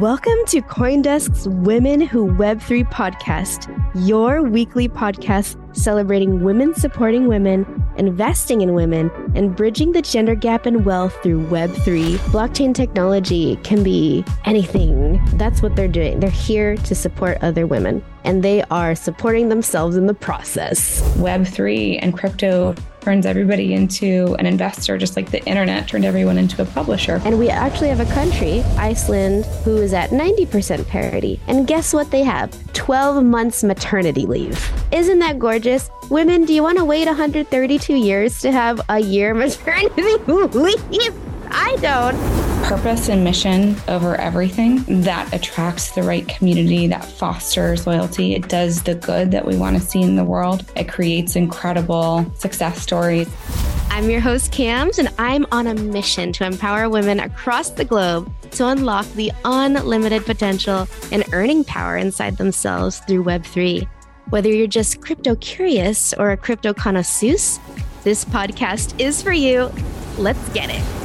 Welcome 0.00 0.44
to 0.46 0.60
Coindesk's 0.60 1.48
Women 1.48 2.00
Who 2.00 2.26
Web3 2.26 2.90
podcast, 2.90 3.70
your 3.94 4.42
weekly 4.42 4.88
podcast 4.88 5.56
celebrating 5.76 6.42
women 6.42 6.74
supporting 6.74 7.28
women, 7.28 7.64
investing 7.96 8.60
in 8.60 8.74
women, 8.74 9.08
and 9.36 9.54
bridging 9.54 9.92
the 9.92 10.02
gender 10.02 10.34
gap 10.34 10.66
in 10.66 10.82
wealth 10.82 11.16
through 11.22 11.46
Web3. 11.46 12.16
Blockchain 12.32 12.74
technology 12.74 13.54
can 13.62 13.84
be 13.84 14.24
anything. 14.44 15.24
That's 15.34 15.62
what 15.62 15.76
they're 15.76 15.86
doing. 15.86 16.18
They're 16.18 16.28
here 16.28 16.76
to 16.76 16.94
support 16.96 17.38
other 17.40 17.64
women, 17.64 18.04
and 18.24 18.42
they 18.42 18.64
are 18.72 18.96
supporting 18.96 19.48
themselves 19.48 19.96
in 19.96 20.06
the 20.06 20.14
process. 20.14 21.02
Web3 21.18 22.00
and 22.02 22.18
crypto 22.18 22.74
turns 23.04 23.26
everybody 23.26 23.74
into 23.74 24.34
an 24.38 24.46
investor, 24.46 24.96
just 24.96 25.14
like 25.14 25.30
the 25.30 25.44
internet 25.44 25.86
turned 25.86 26.06
everyone 26.06 26.38
into 26.38 26.62
a 26.62 26.64
publisher. 26.64 27.20
And 27.26 27.38
we 27.38 27.50
actually 27.50 27.88
have 27.88 28.00
a 28.00 28.12
country, 28.14 28.62
Iceland, 28.78 29.44
who 29.62 29.76
is 29.76 29.92
at 29.92 30.10
90% 30.10 30.88
parity. 30.88 31.38
And 31.46 31.66
guess 31.66 31.92
what 31.92 32.10
they 32.10 32.22
have? 32.22 32.50
12 32.72 33.22
months 33.22 33.62
maternity 33.62 34.24
leave. 34.24 34.58
Isn't 34.90 35.18
that 35.18 35.38
gorgeous? 35.38 35.90
Women, 36.10 36.46
do 36.46 36.54
you 36.54 36.62
want 36.62 36.78
to 36.78 36.84
wait 36.84 37.06
132 37.06 37.94
years 37.94 38.40
to 38.40 38.50
have 38.50 38.80
a 38.88 39.00
year 39.00 39.34
maternity 39.34 40.02
leave? 40.26 41.23
I 41.56 41.76
don't 41.80 42.44
purpose 42.64 43.08
and 43.08 43.22
mission 43.22 43.76
over 43.86 44.16
everything 44.16 44.82
that 45.02 45.32
attracts 45.32 45.92
the 45.92 46.02
right 46.02 46.26
community, 46.26 46.88
that 46.88 47.04
fosters 47.04 47.86
loyalty. 47.86 48.34
It 48.34 48.48
does 48.48 48.82
the 48.82 48.96
good 48.96 49.30
that 49.30 49.46
we 49.46 49.56
want 49.56 49.76
to 49.76 49.82
see 49.82 50.02
in 50.02 50.16
the 50.16 50.24
world. 50.24 50.64
It 50.74 50.88
creates 50.88 51.36
incredible 51.36 52.28
success 52.36 52.80
stories. 52.80 53.28
I'm 53.90 54.10
your 54.10 54.20
host, 54.20 54.50
Kamz, 54.50 54.98
and 54.98 55.08
I'm 55.18 55.46
on 55.52 55.68
a 55.68 55.74
mission 55.74 56.32
to 56.32 56.44
empower 56.44 56.88
women 56.88 57.20
across 57.20 57.70
the 57.70 57.84
globe 57.84 58.32
to 58.52 58.66
unlock 58.66 59.06
the 59.12 59.30
unlimited 59.44 60.24
potential 60.24 60.88
and 61.12 61.24
earning 61.32 61.62
power 61.62 61.96
inside 61.96 62.36
themselves 62.38 62.98
through 63.00 63.22
Web3. 63.22 63.86
Whether 64.30 64.48
you're 64.48 64.66
just 64.66 65.00
crypto 65.02 65.36
curious 65.36 66.14
or 66.14 66.32
a 66.32 66.36
crypto 66.36 66.74
connoisseur, 66.74 67.60
this 68.02 68.24
podcast 68.24 68.98
is 68.98 69.22
for 69.22 69.32
you. 69.32 69.70
Let's 70.18 70.48
get 70.48 70.70
it. 70.70 71.03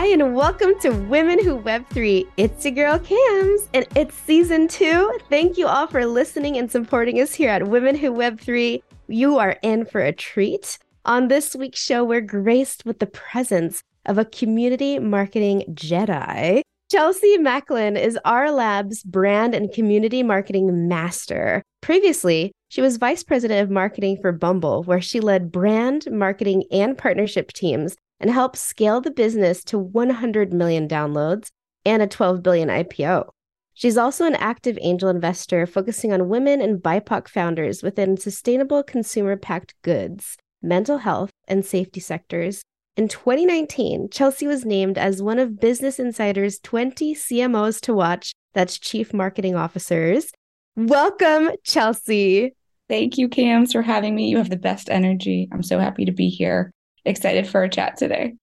Hi, 0.00 0.06
and 0.06 0.32
welcome 0.32 0.78
to 0.82 0.90
Women 0.90 1.42
Who 1.42 1.58
Web3. 1.58 2.24
It's 2.36 2.64
your 2.64 2.72
girl 2.72 3.00
Kamz, 3.00 3.68
and 3.74 3.84
it's 3.96 4.14
season 4.14 4.68
two. 4.68 5.18
Thank 5.28 5.58
you 5.58 5.66
all 5.66 5.88
for 5.88 6.06
listening 6.06 6.56
and 6.56 6.70
supporting 6.70 7.20
us 7.20 7.34
here 7.34 7.50
at 7.50 7.66
Women 7.66 7.96
Who 7.96 8.12
Web3. 8.12 8.80
You 9.08 9.38
are 9.38 9.58
in 9.60 9.84
for 9.84 10.00
a 10.00 10.12
treat. 10.12 10.78
On 11.04 11.26
this 11.26 11.56
week's 11.56 11.82
show, 11.82 12.04
we're 12.04 12.20
graced 12.20 12.86
with 12.86 13.00
the 13.00 13.08
presence 13.08 13.82
of 14.06 14.18
a 14.18 14.24
community 14.24 15.00
marketing 15.00 15.64
Jedi. 15.72 16.60
Chelsea 16.92 17.36
Maclin 17.36 18.00
is 18.00 18.16
R 18.24 18.52
Lab's 18.52 19.02
brand 19.02 19.52
and 19.52 19.72
community 19.72 20.22
marketing 20.22 20.86
master. 20.86 21.64
Previously, 21.80 22.52
she 22.68 22.80
was 22.80 22.98
vice 22.98 23.24
president 23.24 23.62
of 23.62 23.70
marketing 23.70 24.18
for 24.22 24.30
Bumble, 24.30 24.84
where 24.84 25.00
she 25.00 25.18
led 25.18 25.50
brand, 25.50 26.06
marketing, 26.08 26.62
and 26.70 26.96
partnership 26.96 27.52
teams 27.52 27.96
and 28.20 28.30
help 28.30 28.56
scale 28.56 29.00
the 29.00 29.10
business 29.10 29.62
to 29.64 29.78
100 29.78 30.52
million 30.52 30.88
downloads 30.88 31.48
and 31.84 32.02
a 32.02 32.06
12 32.06 32.42
billion 32.42 32.68
IPO. 32.68 33.28
She's 33.74 33.96
also 33.96 34.26
an 34.26 34.34
active 34.34 34.76
angel 34.80 35.08
investor 35.08 35.64
focusing 35.64 36.12
on 36.12 36.28
women 36.28 36.60
and 36.60 36.82
BIPOC 36.82 37.28
founders 37.28 37.82
within 37.82 38.16
sustainable 38.16 38.82
consumer 38.82 39.36
packed 39.36 39.74
goods, 39.82 40.36
mental 40.60 40.98
health, 40.98 41.30
and 41.46 41.64
safety 41.64 42.00
sectors. 42.00 42.62
In 42.96 43.06
2019, 43.06 44.08
Chelsea 44.10 44.48
was 44.48 44.64
named 44.64 44.98
as 44.98 45.22
one 45.22 45.38
of 45.38 45.60
Business 45.60 46.00
Insider's 46.00 46.58
20 46.58 47.14
CMOs 47.14 47.80
to 47.82 47.94
watch, 47.94 48.32
that's 48.52 48.80
Chief 48.80 49.14
Marketing 49.14 49.54
Officers. 49.54 50.32
Welcome, 50.74 51.50
Chelsea. 51.62 52.56
Thank 52.88 53.16
you, 53.16 53.28
Kamz, 53.28 53.70
for 53.70 53.82
having 53.82 54.16
me. 54.16 54.28
You 54.28 54.38
have 54.38 54.50
the 54.50 54.56
best 54.56 54.90
energy. 54.90 55.48
I'm 55.52 55.62
so 55.62 55.78
happy 55.78 56.04
to 56.06 56.12
be 56.12 56.28
here 56.28 56.72
excited 57.04 57.46
for 57.46 57.62
a 57.62 57.68
chat 57.68 57.96
today. 57.96 58.34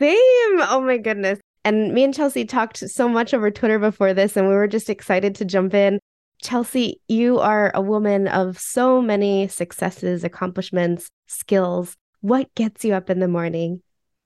Same. 0.00 0.16
Oh 0.60 0.82
my 0.84 0.98
goodness. 0.98 1.38
And 1.64 1.92
me 1.92 2.04
and 2.04 2.14
Chelsea 2.14 2.44
talked 2.44 2.78
so 2.78 3.08
much 3.08 3.34
over 3.34 3.50
Twitter 3.50 3.78
before 3.78 4.14
this, 4.14 4.36
and 4.36 4.48
we 4.48 4.54
were 4.54 4.68
just 4.68 4.88
excited 4.88 5.34
to 5.36 5.44
jump 5.44 5.74
in. 5.74 5.98
Chelsea, 6.42 7.00
you 7.08 7.38
are 7.40 7.72
a 7.74 7.80
woman 7.80 8.28
of 8.28 8.58
so 8.58 9.00
many 9.00 9.48
successes, 9.48 10.22
accomplishments, 10.22 11.08
skills. 11.26 11.96
What 12.20 12.54
gets 12.54 12.84
you 12.84 12.94
up 12.94 13.10
in 13.10 13.18
the 13.18 13.28
morning? 13.28 13.82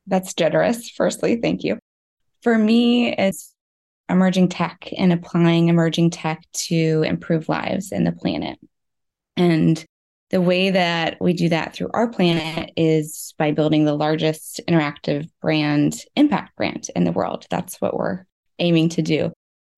That's 0.07 0.35
generous. 0.35 0.91
Firstly, 0.91 1.37
thank 1.37 1.63
you. 1.63 1.79
For 2.43 2.59
me, 2.59 3.15
it's 3.15 3.55
emerging 4.09 4.49
tech 4.49 4.89
and 4.99 5.13
applying 5.13 5.69
emerging 5.69 6.11
tech 6.11 6.45
to 6.53 7.05
improve 7.07 7.49
lives 7.49 7.93
and 7.93 8.07
the 8.07 8.13
planet. 8.13 8.59
And 9.37 9.83
the 10.31 10.41
way 10.41 10.71
that 10.71 11.17
we 11.21 11.33
do 11.33 11.49
that 11.49 11.75
through 11.75 11.91
R 11.93 12.09
Planet 12.09 12.71
is 12.77 13.35
by 13.37 13.51
building 13.51 13.85
the 13.85 13.95
largest 13.95 14.61
interactive 14.69 15.29
brand 15.43 15.97
impact 16.17 16.57
brand 16.57 16.89
in 16.95 17.05
the 17.05 17.13
world. 17.13 17.47
That's 17.51 17.81
what 17.81 17.97
we're 17.97 18.25
aiming 18.59 18.91
to 18.91 19.03
do. 19.03 19.33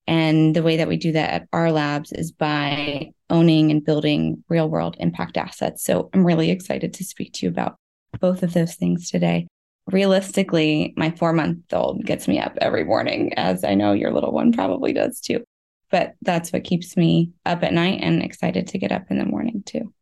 And 0.07 0.55
the 0.55 0.63
way 0.63 0.77
that 0.77 0.89
we 0.89 0.97
do 0.97 1.13
that 1.13 1.31
at 1.31 1.49
R 1.53 1.73
Labs 1.73 2.13
is 2.13 2.33
by 2.33 3.13
owning 3.31 3.71
and 3.71 3.85
building 3.85 4.45
real 4.49 4.69
world 4.69 4.97
impact 5.01 5.37
assets. 5.37 5.83
So 5.85 6.11
I'm 6.13 6.25
really 6.25 6.51
excited 6.51 6.93
to 6.95 7.05
speak 7.05 7.33
to 7.35 7.47
you 7.47 7.51
about 7.51 7.77
both 8.21 8.43
of 8.43 8.53
those 8.53 8.75
things 8.75 9.11
today. 9.11 9.47
Realistically, 9.91 10.93
my 10.97 11.11
four 11.13 11.33
month 11.33 11.73
old 11.73 12.05
gets 12.05 12.29
me 12.29 12.39
up 12.39 12.59
every 12.61 12.85
morning, 12.85 13.33
as 13.35 13.65
I 13.65 13.75
know 13.75 13.93
your 13.93 14.13
little 14.13 14.33
one 14.33 14.53
probably 14.53 14.93
does 14.93 15.19
too. 15.21 15.45
But 15.91 16.15
that's 16.21 16.53
what 16.53 16.65
keeps 16.65 16.97
me 16.97 17.33
up 17.47 17.63
at 17.63 17.73
night 17.73 18.01
and 18.03 18.23
excited 18.23 18.67
to 18.69 18.79
get 18.79 18.93
up 18.93 19.05
in 19.11 19.19
the 19.19 19.25
morning 19.25 19.63
too. 19.65 19.93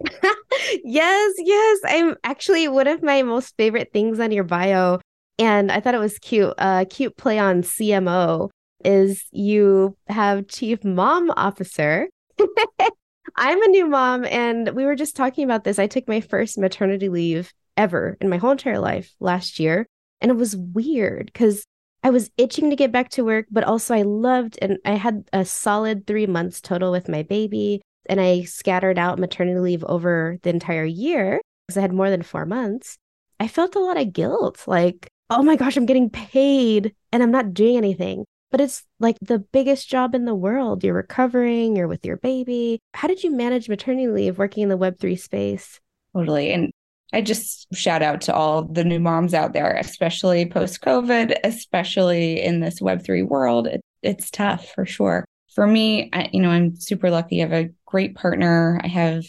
yes, 0.84 1.34
yes. 1.38 1.78
I'm 1.84 2.16
actually 2.24 2.68
one 2.68 2.86
of 2.86 3.02
my 3.02 3.22
most 3.22 3.56
favorite 3.56 3.90
things 3.92 4.20
on 4.20 4.32
your 4.32 4.44
bio. 4.44 5.00
And 5.38 5.72
I 5.72 5.80
thought 5.80 5.94
it 5.94 6.00
was 6.00 6.18
cute. 6.18 6.54
A 6.58 6.62
uh, 6.62 6.84
cute 6.84 7.16
play 7.16 7.38
on 7.38 7.62
CMO 7.62 8.50
is 8.84 9.24
you 9.30 9.96
have 10.08 10.48
chief 10.48 10.84
mom 10.84 11.30
officer. 11.30 12.08
I'm 13.36 13.62
a 13.62 13.68
new 13.68 13.86
mom, 13.86 14.24
and 14.24 14.70
we 14.70 14.84
were 14.84 14.96
just 14.96 15.16
talking 15.16 15.44
about 15.44 15.64
this. 15.64 15.78
I 15.78 15.86
took 15.86 16.08
my 16.08 16.20
first 16.20 16.58
maternity 16.58 17.08
leave 17.08 17.52
ever 17.76 18.16
in 18.20 18.28
my 18.28 18.38
whole 18.38 18.50
entire 18.50 18.78
life 18.78 19.14
last 19.20 19.58
year. 19.58 19.86
And 20.20 20.30
it 20.30 20.36
was 20.36 20.56
weird 20.56 21.26
because 21.26 21.64
I 22.02 22.10
was 22.10 22.30
itching 22.36 22.70
to 22.70 22.76
get 22.76 22.92
back 22.92 23.10
to 23.10 23.24
work, 23.24 23.46
but 23.50 23.64
also 23.64 23.94
I 23.94 24.02
loved 24.02 24.58
and 24.60 24.78
I 24.84 24.92
had 24.92 25.28
a 25.32 25.44
solid 25.44 26.06
three 26.06 26.26
months 26.26 26.60
total 26.60 26.90
with 26.92 27.08
my 27.08 27.22
baby 27.22 27.82
and 28.10 28.20
I 28.20 28.42
scattered 28.42 28.98
out 28.98 29.20
maternity 29.20 29.60
leave 29.60 29.84
over 29.84 30.36
the 30.42 30.50
entire 30.50 30.84
year 30.84 31.40
because 31.66 31.78
I 31.78 31.80
had 31.80 31.92
more 31.92 32.10
than 32.10 32.22
four 32.22 32.44
months, 32.44 32.98
I 33.38 33.46
felt 33.46 33.76
a 33.76 33.80
lot 33.80 33.96
of 33.96 34.12
guilt. 34.12 34.64
Like, 34.66 35.08
oh 35.30 35.44
my 35.44 35.54
gosh, 35.54 35.76
I'm 35.76 35.86
getting 35.86 36.10
paid 36.10 36.92
and 37.12 37.22
I'm 37.22 37.30
not 37.30 37.54
doing 37.54 37.76
anything. 37.76 38.24
But 38.50 38.60
it's 38.60 38.82
like 38.98 39.16
the 39.22 39.38
biggest 39.38 39.88
job 39.88 40.16
in 40.16 40.24
the 40.24 40.34
world. 40.34 40.82
You're 40.82 40.94
recovering, 40.94 41.76
you're 41.76 41.86
with 41.86 42.04
your 42.04 42.16
baby. 42.16 42.80
How 42.94 43.06
did 43.06 43.22
you 43.22 43.30
manage 43.30 43.68
maternity 43.68 44.08
leave 44.08 44.38
working 44.38 44.64
in 44.64 44.68
the 44.68 44.76
Web3 44.76 45.16
space? 45.16 45.78
Totally. 46.12 46.52
And 46.52 46.72
I 47.12 47.20
just 47.22 47.72
shout 47.72 48.02
out 48.02 48.22
to 48.22 48.34
all 48.34 48.64
the 48.64 48.82
new 48.82 48.98
moms 48.98 49.34
out 49.34 49.52
there, 49.52 49.76
especially 49.76 50.46
post 50.46 50.80
COVID, 50.80 51.38
especially 51.44 52.42
in 52.42 52.58
this 52.58 52.80
Web3 52.80 53.28
world. 53.28 53.68
It, 53.68 53.80
it's 54.02 54.32
tough 54.32 54.66
for 54.74 54.84
sure 54.84 55.24
for 55.54 55.66
me, 55.66 56.10
I, 56.12 56.30
you 56.32 56.40
know, 56.40 56.50
I'm 56.50 56.76
super 56.76 57.10
lucky. 57.10 57.42
I 57.42 57.48
have 57.48 57.52
a 57.52 57.70
great 57.86 58.14
partner. 58.14 58.80
I 58.82 58.88
have 58.88 59.24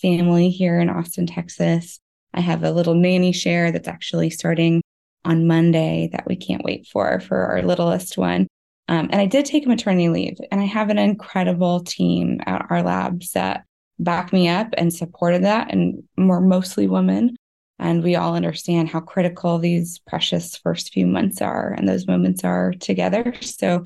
family 0.00 0.50
here 0.50 0.80
in 0.80 0.90
Austin, 0.90 1.26
Texas. 1.26 1.98
I 2.34 2.40
have 2.40 2.64
a 2.64 2.72
little 2.72 2.94
nanny 2.94 3.32
share 3.32 3.72
that's 3.72 3.88
actually 3.88 4.30
starting 4.30 4.82
on 5.24 5.46
Monday 5.46 6.08
that 6.12 6.26
we 6.26 6.36
can't 6.36 6.64
wait 6.64 6.86
for 6.86 7.20
for 7.20 7.46
our 7.46 7.62
littlest 7.62 8.18
one. 8.18 8.46
Um, 8.88 9.08
and 9.12 9.20
I 9.20 9.26
did 9.26 9.44
take 9.44 9.66
maternity 9.66 10.08
leave, 10.08 10.38
and 10.50 10.60
I 10.60 10.64
have 10.64 10.90
an 10.90 10.98
incredible 10.98 11.80
team 11.80 12.40
at 12.46 12.66
R 12.68 12.82
Labs 12.82 13.32
that 13.32 13.64
back 13.98 14.32
me 14.32 14.48
up 14.48 14.68
and 14.76 14.92
supported 14.92 15.44
that. 15.44 15.72
And 15.72 16.02
we're 16.16 16.40
mostly 16.40 16.88
women. 16.88 17.36
And 17.78 18.02
we 18.02 18.14
all 18.14 18.36
understand 18.36 18.90
how 18.90 19.00
critical 19.00 19.58
these 19.58 19.98
precious 20.06 20.56
first 20.56 20.92
few 20.92 21.06
months 21.06 21.42
are 21.42 21.72
and 21.72 21.88
those 21.88 22.06
moments 22.06 22.44
are 22.44 22.72
together. 22.74 23.34
So 23.40 23.82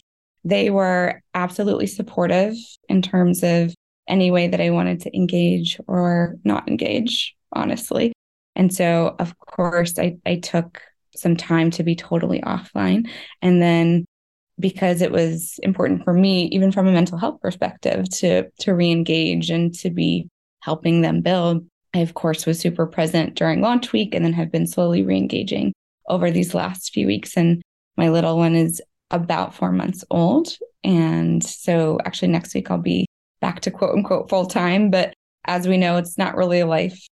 they 0.46 0.70
were 0.70 1.20
absolutely 1.34 1.88
supportive 1.88 2.54
in 2.88 3.02
terms 3.02 3.42
of 3.42 3.74
any 4.08 4.30
way 4.30 4.46
that 4.46 4.60
I 4.60 4.70
wanted 4.70 5.00
to 5.00 5.16
engage 5.16 5.80
or 5.88 6.36
not 6.44 6.68
engage, 6.68 7.34
honestly. 7.52 8.12
And 8.54 8.72
so, 8.72 9.16
of 9.18 9.36
course, 9.38 9.98
I, 9.98 10.18
I 10.24 10.36
took 10.36 10.80
some 11.16 11.36
time 11.36 11.72
to 11.72 11.82
be 11.82 11.96
totally 11.96 12.40
offline. 12.42 13.10
And 13.42 13.60
then 13.60 14.04
because 14.60 15.02
it 15.02 15.10
was 15.10 15.58
important 15.64 16.04
for 16.04 16.12
me, 16.12 16.44
even 16.52 16.70
from 16.70 16.86
a 16.86 16.92
mental 16.92 17.18
health 17.18 17.40
perspective, 17.40 18.08
to 18.10 18.48
to 18.60 18.72
re-engage 18.72 19.50
and 19.50 19.74
to 19.80 19.90
be 19.90 20.28
helping 20.60 21.02
them 21.02 21.22
build, 21.22 21.66
I, 21.92 21.98
of 21.98 22.14
course, 22.14 22.46
was 22.46 22.60
super 22.60 22.86
present 22.86 23.34
during 23.34 23.60
launch 23.60 23.92
week 23.92 24.14
and 24.14 24.24
then 24.24 24.32
have 24.34 24.52
been 24.52 24.68
slowly 24.68 25.02
re 25.02 25.16
engaging 25.16 25.72
over 26.08 26.30
these 26.30 26.54
last 26.54 26.92
few 26.92 27.08
weeks. 27.08 27.36
And 27.36 27.62
my 27.96 28.10
little 28.10 28.36
one 28.36 28.54
is 28.54 28.80
about 29.10 29.54
four 29.54 29.72
months 29.72 30.04
old. 30.10 30.48
And 30.84 31.42
so, 31.44 31.98
actually, 32.04 32.28
next 32.28 32.54
week 32.54 32.70
I'll 32.70 32.78
be 32.78 33.06
back 33.40 33.60
to 33.60 33.70
quote 33.70 33.94
unquote 33.94 34.28
full 34.28 34.46
time. 34.46 34.90
But 34.90 35.14
as 35.44 35.68
we 35.68 35.76
know, 35.76 35.96
it's 35.96 36.18
not 36.18 36.36
really 36.36 36.60
a 36.60 36.66
life 36.66 37.06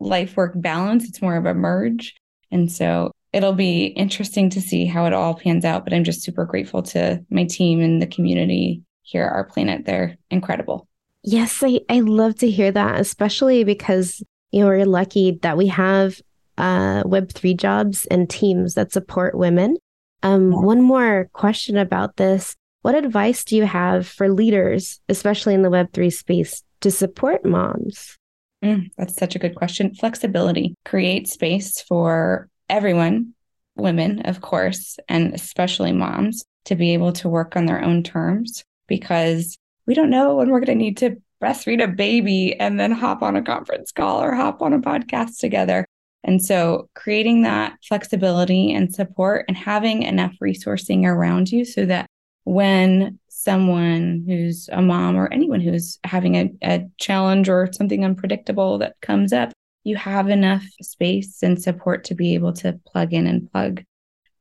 life 0.00 0.36
work 0.36 0.52
balance. 0.56 1.08
It's 1.08 1.22
more 1.22 1.36
of 1.36 1.46
a 1.46 1.54
merge. 1.54 2.14
And 2.50 2.70
so 2.70 3.12
it'll 3.32 3.54
be 3.54 3.86
interesting 3.86 4.50
to 4.50 4.60
see 4.60 4.84
how 4.84 5.06
it 5.06 5.12
all 5.12 5.34
pans 5.34 5.64
out. 5.64 5.84
But 5.84 5.94
I'm 5.94 6.04
just 6.04 6.22
super 6.22 6.44
grateful 6.44 6.82
to 6.84 7.24
my 7.30 7.44
team 7.44 7.80
and 7.80 8.02
the 8.02 8.06
community 8.06 8.82
here 9.02 9.24
at 9.24 9.32
R 9.32 9.44
Planet. 9.44 9.84
They're 9.84 10.16
incredible. 10.30 10.86
Yes, 11.24 11.62
I, 11.62 11.80
I 11.88 12.00
love 12.00 12.36
to 12.36 12.50
hear 12.50 12.72
that, 12.72 13.00
especially 13.00 13.64
because 13.64 14.22
you 14.50 14.60
know 14.60 14.66
we're 14.66 14.84
lucky 14.84 15.38
that 15.42 15.56
we 15.56 15.68
have 15.68 16.20
uh, 16.58 17.02
Web3 17.04 17.56
jobs 17.56 18.06
and 18.06 18.28
teams 18.28 18.74
that 18.74 18.92
support 18.92 19.36
women. 19.36 19.76
Um, 20.22 20.52
yeah. 20.52 20.58
One 20.58 20.82
more 20.82 21.28
question 21.32 21.76
about 21.76 22.16
this. 22.16 22.56
What 22.82 22.94
advice 22.94 23.44
do 23.44 23.56
you 23.56 23.64
have 23.64 24.06
for 24.06 24.28
leaders, 24.28 25.00
especially 25.08 25.54
in 25.54 25.62
the 25.62 25.70
Web3 25.70 26.12
space, 26.12 26.62
to 26.80 26.90
support 26.90 27.44
moms? 27.44 28.18
Mm, 28.64 28.90
that's 28.96 29.14
such 29.14 29.36
a 29.36 29.38
good 29.38 29.54
question. 29.54 29.94
Flexibility. 29.94 30.74
Create 30.84 31.28
space 31.28 31.80
for 31.80 32.48
everyone, 32.68 33.34
women, 33.76 34.22
of 34.22 34.40
course, 34.40 34.98
and 35.08 35.34
especially 35.34 35.92
moms, 35.92 36.44
to 36.66 36.74
be 36.74 36.92
able 36.94 37.12
to 37.12 37.28
work 37.28 37.56
on 37.56 37.66
their 37.66 37.82
own 37.82 38.02
terms 38.02 38.64
because 38.86 39.56
we 39.86 39.94
don't 39.94 40.10
know 40.10 40.36
when 40.36 40.50
we're 40.50 40.60
going 40.60 40.78
to 40.78 40.84
need 40.84 40.98
to 40.98 41.16
breastfeed 41.42 41.82
a 41.82 41.88
baby 41.88 42.58
and 42.58 42.78
then 42.78 42.92
hop 42.92 43.22
on 43.22 43.34
a 43.34 43.42
conference 43.42 43.90
call 43.90 44.22
or 44.22 44.34
hop 44.34 44.62
on 44.62 44.72
a 44.72 44.78
podcast 44.78 45.38
together. 45.38 45.84
And 46.24 46.42
so 46.42 46.88
creating 46.94 47.42
that 47.42 47.78
flexibility 47.86 48.72
and 48.72 48.94
support 48.94 49.44
and 49.48 49.56
having 49.56 50.02
enough 50.02 50.34
resourcing 50.42 51.04
around 51.04 51.50
you 51.50 51.64
so 51.64 51.84
that 51.86 52.06
when 52.44 53.18
someone 53.28 54.24
who's 54.26 54.68
a 54.72 54.80
mom 54.80 55.16
or 55.16 55.32
anyone 55.32 55.60
who's 55.60 55.98
having 56.04 56.36
a, 56.36 56.52
a 56.62 56.84
challenge 56.98 57.48
or 57.48 57.68
something 57.72 58.04
unpredictable 58.04 58.78
that 58.78 59.00
comes 59.00 59.32
up, 59.32 59.52
you 59.84 59.96
have 59.96 60.28
enough 60.28 60.64
space 60.80 61.42
and 61.42 61.60
support 61.60 62.04
to 62.04 62.14
be 62.14 62.34
able 62.34 62.52
to 62.52 62.78
plug 62.86 63.12
in 63.12 63.26
and 63.26 63.50
plug 63.50 63.82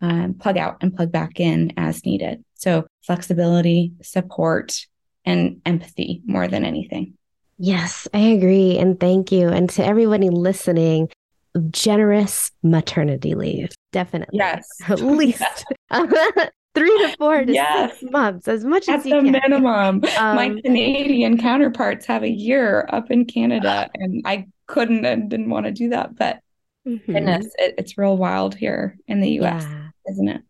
um, 0.02 0.34
plug 0.34 0.58
out 0.58 0.78
and 0.82 0.96
plug 0.96 1.12
back 1.12 1.40
in 1.40 1.74
as 1.78 2.06
needed. 2.06 2.44
So 2.56 2.88
flexibility, 3.04 3.94
support, 4.02 4.86
and 5.26 5.62
empathy 5.64 6.22
more 6.26 6.48
than 6.48 6.66
anything. 6.66 7.18
Yes, 7.60 8.08
I 8.12 8.20
agree. 8.20 8.80
And 8.80 9.00
thank 9.00 9.32
you. 9.32 9.50
And 9.50 9.70
to 9.72 9.86
everybody 9.86 10.30
listening, 10.30 11.10
generous 11.70 12.52
maternity 12.64 13.36
leave. 13.36 13.70
Definitely. 13.92 14.38
Yes. 14.38 14.68
At 14.88 15.02
least 15.02 15.44
three 15.92 16.98
to 16.98 17.16
four 17.18 17.44
to 17.44 17.54
yes. 17.54 18.00
six 18.00 18.12
months, 18.12 18.48
as 18.48 18.64
much 18.64 18.88
At 18.88 19.00
as 19.00 19.06
you 19.06 19.16
the 19.16 19.32
can. 19.32 19.32
minimum. 19.32 20.04
Um, 20.18 20.36
My 20.36 20.50
Canadian 20.64 21.38
counterparts 21.38 22.06
have 22.06 22.24
a 22.24 22.30
year 22.30 22.88
up 22.92 23.12
in 23.12 23.26
Canada, 23.26 23.90
and 23.96 24.22
I 24.26 24.48
couldn't 24.68 25.06
and 25.06 25.30
didn't 25.30 25.50
want 25.50 25.66
to 25.66 25.72
do 25.72 25.90
that. 25.90 26.16
But 26.16 26.40
mm-hmm. 26.88 27.12
goodness, 27.12 27.48
it, 27.58 27.76
it's 27.78 27.98
real 27.98 28.18
wild 28.18 28.56
here 28.56 28.98
in 29.08 29.20
the 29.20 29.30
US, 29.42 29.64
yeah. 29.64 29.90
isn't 30.10 30.30
it? 30.30 30.42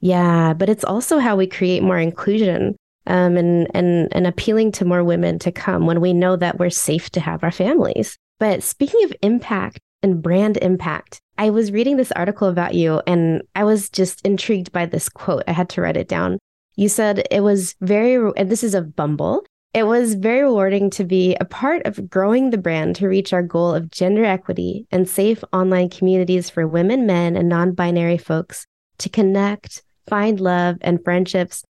Yeah, 0.00 0.54
but 0.54 0.68
it's 0.68 0.84
also 0.84 1.18
how 1.18 1.36
we 1.36 1.46
create 1.46 1.82
more 1.82 1.98
inclusion 1.98 2.76
um, 3.06 3.36
and 3.36 3.66
and 3.74 4.08
and 4.12 4.26
appealing 4.26 4.70
to 4.72 4.84
more 4.84 5.02
women 5.02 5.38
to 5.40 5.50
come 5.50 5.86
when 5.86 6.00
we 6.00 6.12
know 6.12 6.36
that 6.36 6.58
we're 6.58 6.70
safe 6.70 7.10
to 7.10 7.20
have 7.20 7.42
our 7.42 7.50
families. 7.50 8.16
But 8.38 8.62
speaking 8.62 9.02
of 9.04 9.12
impact 9.22 9.80
and 10.02 10.22
brand 10.22 10.56
impact, 10.58 11.20
I 11.36 11.50
was 11.50 11.72
reading 11.72 11.96
this 11.96 12.12
article 12.12 12.48
about 12.48 12.74
you 12.74 13.00
and 13.06 13.42
I 13.54 13.64
was 13.64 13.88
just 13.88 14.20
intrigued 14.22 14.72
by 14.72 14.86
this 14.86 15.08
quote. 15.08 15.44
I 15.46 15.52
had 15.52 15.68
to 15.70 15.80
write 15.80 15.96
it 15.96 16.08
down. 16.08 16.38
You 16.76 16.88
said 16.88 17.26
it 17.30 17.40
was 17.40 17.74
very, 17.80 18.32
and 18.36 18.50
this 18.50 18.62
is 18.62 18.74
of 18.74 18.94
Bumble. 18.94 19.44
It 19.74 19.86
was 19.86 20.14
very 20.14 20.42
rewarding 20.42 20.90
to 20.90 21.04
be 21.04 21.36
a 21.40 21.44
part 21.44 21.82
of 21.84 22.08
growing 22.08 22.50
the 22.50 22.58
brand 22.58 22.96
to 22.96 23.08
reach 23.08 23.32
our 23.32 23.42
goal 23.42 23.74
of 23.74 23.90
gender 23.90 24.24
equity 24.24 24.86
and 24.90 25.08
safe 25.08 25.44
online 25.52 25.90
communities 25.90 26.48
for 26.48 26.66
women, 26.66 27.06
men, 27.06 27.36
and 27.36 27.48
non 27.48 27.72
binary 27.72 28.16
folks 28.16 28.66
to 28.98 29.08
connect, 29.08 29.82
find 30.08 30.40
love 30.40 30.76
and 30.80 31.04
friendships. 31.04 31.64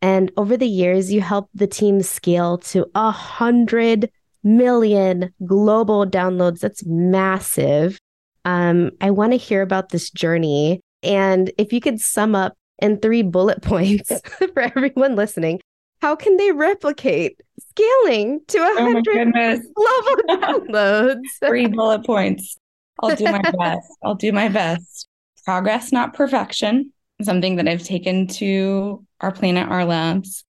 And 0.00 0.32
over 0.36 0.56
the 0.56 0.66
years, 0.66 1.12
you 1.12 1.20
helped 1.20 1.56
the 1.56 1.66
team 1.66 2.02
scale 2.02 2.58
to 2.58 2.86
a 2.94 3.10
hundred 3.10 4.10
million 4.44 5.32
global 5.46 6.06
downloads. 6.06 6.60
That's 6.60 6.84
massive. 6.84 7.98
Um, 8.44 8.90
I 9.00 9.10
want 9.10 9.32
to 9.32 9.36
hear 9.36 9.62
about 9.62 9.90
this 9.90 10.10
journey. 10.10 10.80
And 11.02 11.52
if 11.58 11.72
you 11.72 11.80
could 11.80 12.00
sum 12.00 12.34
up 12.34 12.54
in 12.80 12.98
three 12.98 13.22
bullet 13.22 13.62
points 13.62 14.10
for 14.38 14.60
everyone 14.60 15.16
listening, 15.16 15.60
how 16.00 16.16
can 16.16 16.36
they 16.36 16.50
replicate 16.50 17.40
scaling 17.70 18.40
to 18.48 18.58
a 18.58 18.74
oh 18.76 18.92
hundred 18.92 19.32
global 19.32 20.22
downloads? 20.28 21.20
three 21.44 21.66
bullet 21.68 22.04
points. 22.04 22.56
I'll 23.00 23.14
do 23.14 23.24
my 23.24 23.40
best. 23.40 23.88
I'll 24.02 24.16
do 24.16 24.32
my 24.32 24.48
best. 24.48 25.08
Progress, 25.44 25.92
not 25.92 26.14
perfection. 26.14 26.92
Something 27.22 27.56
that 27.56 27.68
I've 27.68 27.84
taken 27.84 28.26
to 28.28 29.04
R 29.20 29.30
Planet, 29.30 29.68
R 29.68 29.84
Labs. 29.84 30.44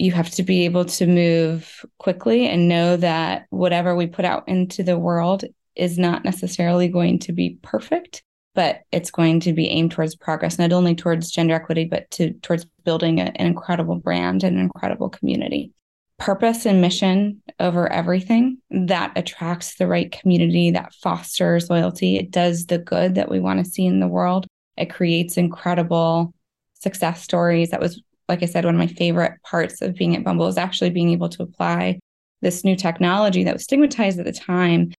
You 0.00 0.12
have 0.12 0.30
to 0.30 0.42
be 0.42 0.64
able 0.64 0.86
to 0.86 1.06
move 1.06 1.84
quickly 1.98 2.48
and 2.48 2.68
know 2.68 2.96
that 2.96 3.44
whatever 3.50 3.94
we 3.94 4.06
put 4.06 4.24
out 4.24 4.48
into 4.48 4.82
the 4.82 4.98
world 4.98 5.44
is 5.76 5.98
not 5.98 6.24
necessarily 6.24 6.88
going 6.88 7.18
to 7.18 7.32
be 7.32 7.58
perfect, 7.60 8.22
but 8.54 8.80
it's 8.92 9.10
going 9.10 9.40
to 9.40 9.52
be 9.52 9.68
aimed 9.68 9.92
towards 9.92 10.16
progress, 10.16 10.58
not 10.58 10.72
only 10.72 10.94
towards 10.94 11.30
gender 11.30 11.54
equity, 11.54 11.84
but 11.84 12.10
to 12.12 12.32
towards 12.40 12.64
building 12.82 13.20
a, 13.20 13.24
an 13.24 13.46
incredible 13.46 13.96
brand 13.96 14.42
and 14.42 14.56
an 14.56 14.62
incredible 14.62 15.10
community. 15.10 15.70
Purpose 16.18 16.64
and 16.64 16.80
mission 16.80 17.42
over 17.58 17.86
everything 17.92 18.56
that 18.70 19.12
attracts 19.16 19.76
the 19.76 19.86
right 19.86 20.10
community, 20.10 20.70
that 20.70 20.94
fosters 20.94 21.68
loyalty. 21.68 22.16
It 22.16 22.30
does 22.30 22.66
the 22.66 22.78
good 22.78 23.16
that 23.16 23.30
we 23.30 23.38
want 23.38 23.62
to 23.62 23.70
see 23.70 23.84
in 23.84 24.00
the 24.00 24.08
world. 24.08 24.46
It 24.78 24.86
creates 24.86 25.36
incredible 25.36 26.32
success 26.80 27.22
stories. 27.22 27.70
That 27.70 27.80
was, 27.80 28.02
like 28.30 28.42
I 28.44 28.46
said, 28.46 28.64
one 28.64 28.76
of 28.76 28.78
my 28.78 28.86
favorite 28.86 29.42
parts 29.42 29.82
of 29.82 29.96
being 29.96 30.16
at 30.16 30.24
Bumble 30.24 30.46
is 30.46 30.56
actually 30.56 30.90
being 30.90 31.10
able 31.10 31.28
to 31.30 31.42
apply 31.42 31.98
this 32.40 32.64
new 32.64 32.76
technology 32.76 33.42
that 33.44 33.52
was 33.52 33.64
stigmatized 33.64 34.18
at 34.18 34.24
the 34.24 34.32
time 34.32 34.92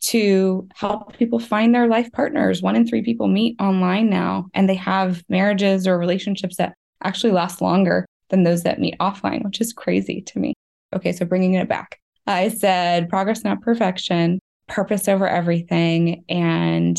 to 0.00 0.66
help 0.74 1.16
people 1.16 1.38
find 1.38 1.74
their 1.74 1.86
life 1.86 2.10
partners. 2.12 2.62
One 2.62 2.76
in 2.76 2.86
three 2.86 3.02
people 3.02 3.28
meet 3.28 3.60
online 3.60 4.08
now, 4.08 4.46
and 4.54 4.68
they 4.68 4.74
have 4.76 5.22
marriages 5.28 5.86
or 5.86 5.98
relationships 5.98 6.56
that 6.56 6.74
actually 7.04 7.32
last 7.32 7.60
longer 7.60 8.06
than 8.30 8.44
those 8.44 8.62
that 8.62 8.80
meet 8.80 8.98
offline, 8.98 9.44
which 9.44 9.60
is 9.60 9.72
crazy 9.72 10.22
to 10.22 10.38
me. 10.38 10.54
Okay, 10.94 11.12
so 11.12 11.26
bringing 11.26 11.54
it 11.54 11.68
back. 11.68 12.00
I 12.26 12.48
said 12.48 13.10
progress, 13.10 13.44
not 13.44 13.60
perfection, 13.60 14.38
purpose 14.66 15.08
over 15.08 15.28
everything, 15.28 16.24
and 16.28 16.98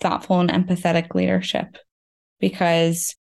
thoughtful 0.00 0.40
and 0.40 0.50
empathetic 0.50 1.14
leadership 1.14 1.76
because 2.40 3.14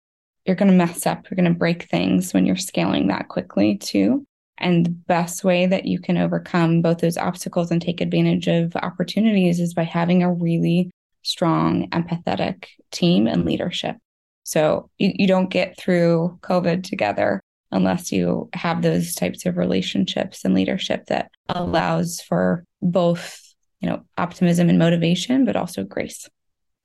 you're 0.47 0.57
going 0.57 0.71
to 0.71 0.76
mess 0.76 1.07
up, 1.07 1.25
you're 1.29 1.37
going 1.37 1.53
to 1.53 1.59
break 1.59 1.85
things 1.85 2.33
when 2.33 2.47
you're 2.47 2.57
scaling 2.57 3.09
that 3.09 3.29
quickly 3.29 3.76
too. 3.76 4.25
And 4.59 4.87
the 4.87 4.91
best 4.91 5.45
way 5.45 5.67
that 5.67 5.85
you 5.85 5.99
can 6.00 6.17
overcome 6.17 6.81
both 6.81 6.99
those 6.99 7.19
obstacles 7.19 7.71
and 7.71 7.83
take 7.83 8.00
advantage 8.00 8.49
of 8.49 8.75
opportunities 8.76 9.61
is 9.61 9.75
by 9.75 9.85
having 9.85 10.23
a 10.23 10.33
really 10.33 10.91
strong, 11.23 11.91
empathetic 11.91 12.67
team 12.91 13.26
and 13.26 13.45
leadership. 13.45 13.97
So 14.45 14.88
you, 14.97 15.12
you 15.15 15.26
don't 15.26 15.50
get 15.50 15.76
through 15.76 16.38
COVID 16.43 16.85
together 16.85 17.41
unless 17.73 18.12
you 18.12 18.49
have 18.53 18.81
those 18.81 19.15
types 19.15 19.45
of 19.45 19.57
relationships 19.57 20.45
and 20.45 20.55
leadership 20.55 21.07
that 21.07 21.31
allows 21.49 22.21
for 22.21 22.65
both, 22.81 23.43
you 23.81 23.88
know, 23.88 24.05
optimism 24.17 24.69
and 24.69 24.79
motivation, 24.79 25.45
but 25.45 25.57
also 25.57 25.83
grace. 25.83 26.29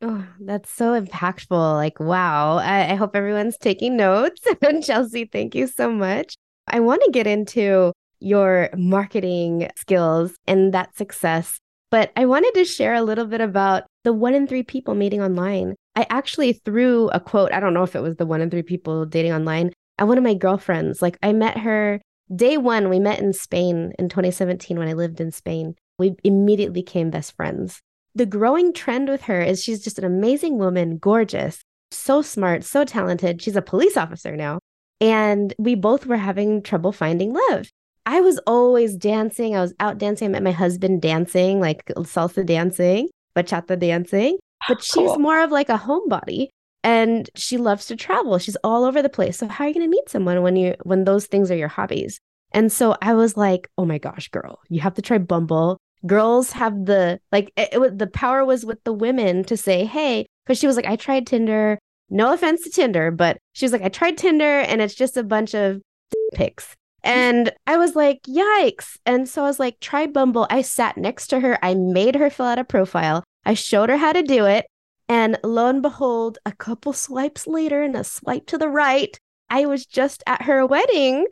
Oh, 0.01 0.25
that's 0.39 0.71
so 0.71 0.99
impactful. 0.99 1.75
Like, 1.75 1.99
wow. 1.99 2.57
I, 2.57 2.91
I 2.91 2.95
hope 2.95 3.15
everyone's 3.15 3.57
taking 3.57 3.97
notes. 3.97 4.41
And 4.61 4.83
Chelsea, 4.83 5.25
thank 5.25 5.53
you 5.53 5.67
so 5.67 5.91
much. 5.91 6.35
I 6.67 6.79
want 6.79 7.03
to 7.03 7.11
get 7.11 7.27
into 7.27 7.93
your 8.19 8.69
marketing 8.75 9.69
skills 9.75 10.33
and 10.47 10.73
that 10.73 10.95
success, 10.95 11.59
but 11.89 12.11
I 12.15 12.25
wanted 12.25 12.53
to 12.53 12.65
share 12.65 12.93
a 12.93 13.01
little 13.01 13.25
bit 13.25 13.41
about 13.41 13.83
the 14.03 14.13
one 14.13 14.33
in 14.33 14.47
three 14.47 14.63
people 14.63 14.95
meeting 14.95 15.21
online. 15.21 15.75
I 15.95 16.05
actually 16.09 16.53
threw 16.53 17.09
a 17.09 17.19
quote, 17.19 17.51
I 17.51 17.59
don't 17.59 17.73
know 17.73 17.83
if 17.83 17.95
it 17.95 18.01
was 18.01 18.15
the 18.15 18.25
one 18.25 18.41
in 18.41 18.49
three 18.49 18.63
people 18.63 19.05
dating 19.05 19.33
online, 19.33 19.71
at 19.97 20.07
one 20.07 20.17
of 20.17 20.23
my 20.23 20.33
girlfriends. 20.33 21.01
Like, 21.01 21.17
I 21.21 21.33
met 21.33 21.57
her 21.57 21.99
day 22.33 22.57
one, 22.57 22.89
we 22.89 22.99
met 22.99 23.19
in 23.19 23.33
Spain 23.33 23.91
in 23.99 24.07
2017 24.07 24.77
when 24.77 24.87
I 24.87 24.93
lived 24.93 25.19
in 25.19 25.31
Spain. 25.31 25.75
We 25.97 26.15
immediately 26.23 26.81
became 26.81 27.09
best 27.09 27.35
friends. 27.35 27.81
The 28.15 28.25
growing 28.25 28.73
trend 28.73 29.09
with 29.09 29.23
her 29.23 29.41
is 29.41 29.63
she's 29.63 29.83
just 29.83 29.97
an 29.97 30.05
amazing 30.05 30.57
woman, 30.57 30.97
gorgeous, 30.97 31.61
so 31.91 32.21
smart, 32.21 32.63
so 32.63 32.83
talented. 32.83 33.41
She's 33.41 33.55
a 33.55 33.61
police 33.61 33.97
officer 33.97 34.35
now. 34.35 34.59
And 34.99 35.53
we 35.57 35.75
both 35.75 36.05
were 36.05 36.17
having 36.17 36.61
trouble 36.61 36.91
finding 36.91 37.33
love. 37.33 37.69
I 38.05 38.21
was 38.21 38.39
always 38.47 38.95
dancing. 38.95 39.55
I 39.55 39.61
was 39.61 39.73
out 39.79 39.97
dancing. 39.97 40.27
I 40.27 40.31
met 40.31 40.43
my 40.43 40.51
husband 40.51 41.01
dancing, 41.01 41.59
like 41.59 41.85
salsa 41.85 42.45
dancing, 42.45 43.09
bachata 43.35 43.79
dancing. 43.79 44.37
But 44.67 44.83
she's 44.83 44.95
cool. 44.95 45.19
more 45.19 45.41
of 45.41 45.51
like 45.51 45.69
a 45.69 45.77
homebody 45.77 46.49
and 46.83 47.29
she 47.35 47.57
loves 47.57 47.85
to 47.87 47.95
travel. 47.95 48.37
She's 48.37 48.57
all 48.63 48.83
over 48.83 49.01
the 49.01 49.09
place. 49.09 49.37
So 49.37 49.47
how 49.47 49.65
are 49.65 49.67
you 49.67 49.73
going 49.73 49.85
to 49.85 49.89
meet 49.89 50.09
someone 50.09 50.41
when 50.41 50.55
you 50.55 50.75
when 50.83 51.03
those 51.03 51.27
things 51.27 51.51
are 51.51 51.55
your 51.55 51.67
hobbies? 51.67 52.19
And 52.51 52.71
so 52.71 52.95
I 53.01 53.13
was 53.13 53.37
like, 53.37 53.69
"Oh 53.77 53.85
my 53.85 53.97
gosh, 53.97 54.27
girl, 54.29 54.59
you 54.69 54.81
have 54.81 54.95
to 54.95 55.01
try 55.01 55.17
Bumble." 55.17 55.77
Girls 56.05 56.51
have 56.53 56.85
the 56.85 57.19
like 57.31 57.51
it, 57.55 57.69
it, 57.73 57.97
the 57.97 58.07
power 58.07 58.43
was 58.45 58.65
with 58.65 58.83
the 58.83 58.93
women 58.93 59.43
to 59.45 59.57
say, 59.57 59.85
"Hey," 59.85 60.25
because 60.45 60.59
she 60.59 60.67
was 60.67 60.75
like, 60.75 60.85
"I 60.85 60.95
tried 60.95 61.27
Tinder. 61.27 61.79
No 62.09 62.33
offense 62.33 62.63
to 62.63 62.69
Tinder, 62.69 63.11
but 63.11 63.37
she 63.53 63.65
was 63.65 63.71
like, 63.71 63.83
I 63.83 63.89
tried 63.89 64.17
Tinder 64.17 64.59
and 64.59 64.81
it's 64.81 64.95
just 64.95 65.17
a 65.17 65.23
bunch 65.23 65.53
of 65.53 65.81
pics." 66.33 66.75
And 67.03 67.51
I 67.65 67.77
was 67.77 67.95
like, 67.95 68.21
yikes. 68.23 68.97
And 69.05 69.27
so 69.27 69.43
I 69.43 69.47
was 69.47 69.59
like, 69.59 69.79
try 69.79 70.05
Bumble. 70.05 70.45
I 70.49 70.61
sat 70.61 70.97
next 70.97 71.27
to 71.27 71.39
her. 71.39 71.57
I 71.63 71.73
made 71.73 72.15
her 72.15 72.29
fill 72.29 72.45
out 72.45 72.59
a 72.59 72.63
profile. 72.63 73.23
I 73.43 73.55
showed 73.55 73.89
her 73.89 73.97
how 73.97 74.13
to 74.13 74.21
do 74.21 74.45
it. 74.45 74.67
And 75.09 75.37
lo 75.43 75.67
and 75.67 75.81
behold, 75.81 76.37
a 76.45 76.51
couple 76.51 76.93
swipes 76.93 77.47
later 77.47 77.81
and 77.83 77.95
a 77.95 78.03
swipe 78.03 78.45
to 78.47 78.57
the 78.57 78.69
right, 78.69 79.17
I 79.49 79.65
was 79.65 79.85
just 79.85 80.23
at 80.27 80.43
her 80.43 80.65
wedding. 80.65 81.25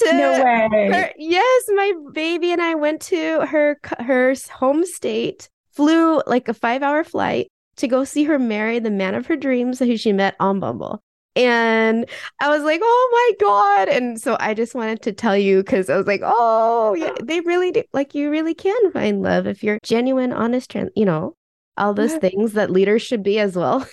To 0.00 0.12
no 0.12 0.44
way. 0.44 0.90
Her, 0.92 1.12
yes, 1.16 1.64
my 1.74 1.92
baby 2.12 2.52
and 2.52 2.62
I 2.62 2.74
went 2.74 3.00
to 3.02 3.46
her 3.46 3.78
her 3.98 4.34
home 4.52 4.84
state, 4.84 5.48
flew 5.72 6.22
like 6.26 6.48
a 6.48 6.54
five 6.54 6.82
hour 6.82 7.04
flight 7.04 7.48
to 7.76 7.88
go 7.88 8.04
see 8.04 8.24
her 8.24 8.38
marry 8.38 8.78
the 8.78 8.90
man 8.90 9.14
of 9.14 9.26
her 9.26 9.36
dreams 9.36 9.78
who 9.78 9.96
she 9.96 10.12
met 10.12 10.36
on 10.40 10.60
Bumble. 10.60 11.02
And 11.36 12.06
I 12.40 12.48
was 12.48 12.64
like, 12.64 12.80
oh 12.82 13.08
my 13.12 13.46
God. 13.46 13.88
And 13.88 14.20
so 14.20 14.36
I 14.40 14.52
just 14.54 14.74
wanted 14.74 15.02
to 15.02 15.12
tell 15.12 15.36
you 15.36 15.58
because 15.58 15.88
I 15.88 15.96
was 15.96 16.06
like, 16.06 16.22
oh, 16.24 16.94
yeah, 16.94 17.12
they 17.22 17.40
really 17.40 17.70
do. 17.70 17.82
Like, 17.92 18.14
you 18.14 18.30
really 18.30 18.54
can 18.54 18.92
find 18.92 19.22
love 19.22 19.46
if 19.46 19.62
you're 19.62 19.78
genuine, 19.82 20.32
honest, 20.32 20.70
trans- 20.70 20.90
you 20.96 21.04
know, 21.04 21.36
all 21.76 21.94
those 21.94 22.12
yeah. 22.12 22.18
things 22.18 22.52
that 22.54 22.70
leaders 22.70 23.02
should 23.02 23.22
be 23.22 23.38
as 23.38 23.56
well. 23.56 23.86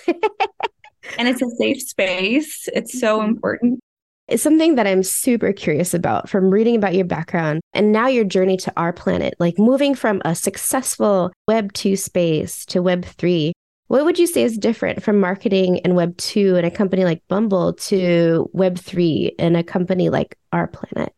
and 1.16 1.28
it's 1.28 1.42
a 1.42 1.50
safe 1.56 1.80
space. 1.80 2.68
It's 2.74 2.98
so 2.98 3.18
mm-hmm. 3.20 3.30
important. 3.30 3.80
It's 4.28 4.42
something 4.42 4.74
that 4.74 4.86
I'm 4.86 5.02
super 5.02 5.54
curious 5.54 5.94
about 5.94 6.28
from 6.28 6.50
reading 6.50 6.76
about 6.76 6.94
your 6.94 7.06
background 7.06 7.62
and 7.72 7.92
now 7.92 8.08
your 8.08 8.24
journey 8.24 8.58
to 8.58 8.72
R 8.76 8.92
Planet, 8.92 9.32
like 9.38 9.58
moving 9.58 9.94
from 9.94 10.20
a 10.22 10.34
successful 10.34 11.32
Web 11.46 11.72
2 11.72 11.96
space 11.96 12.66
to 12.66 12.82
Web 12.82 13.06
3. 13.06 13.54
What 13.86 14.04
would 14.04 14.18
you 14.18 14.26
say 14.26 14.42
is 14.42 14.58
different 14.58 15.02
from 15.02 15.18
marketing 15.18 15.76
in 15.78 15.94
Web 15.94 16.14
2 16.18 16.56
in 16.56 16.66
a 16.66 16.70
company 16.70 17.06
like 17.06 17.22
Bumble 17.28 17.72
to 17.72 18.50
Web 18.52 18.78
3 18.78 19.34
in 19.38 19.56
a 19.56 19.64
company 19.64 20.10
like 20.10 20.36
R 20.52 20.66
Planet? 20.66 21.14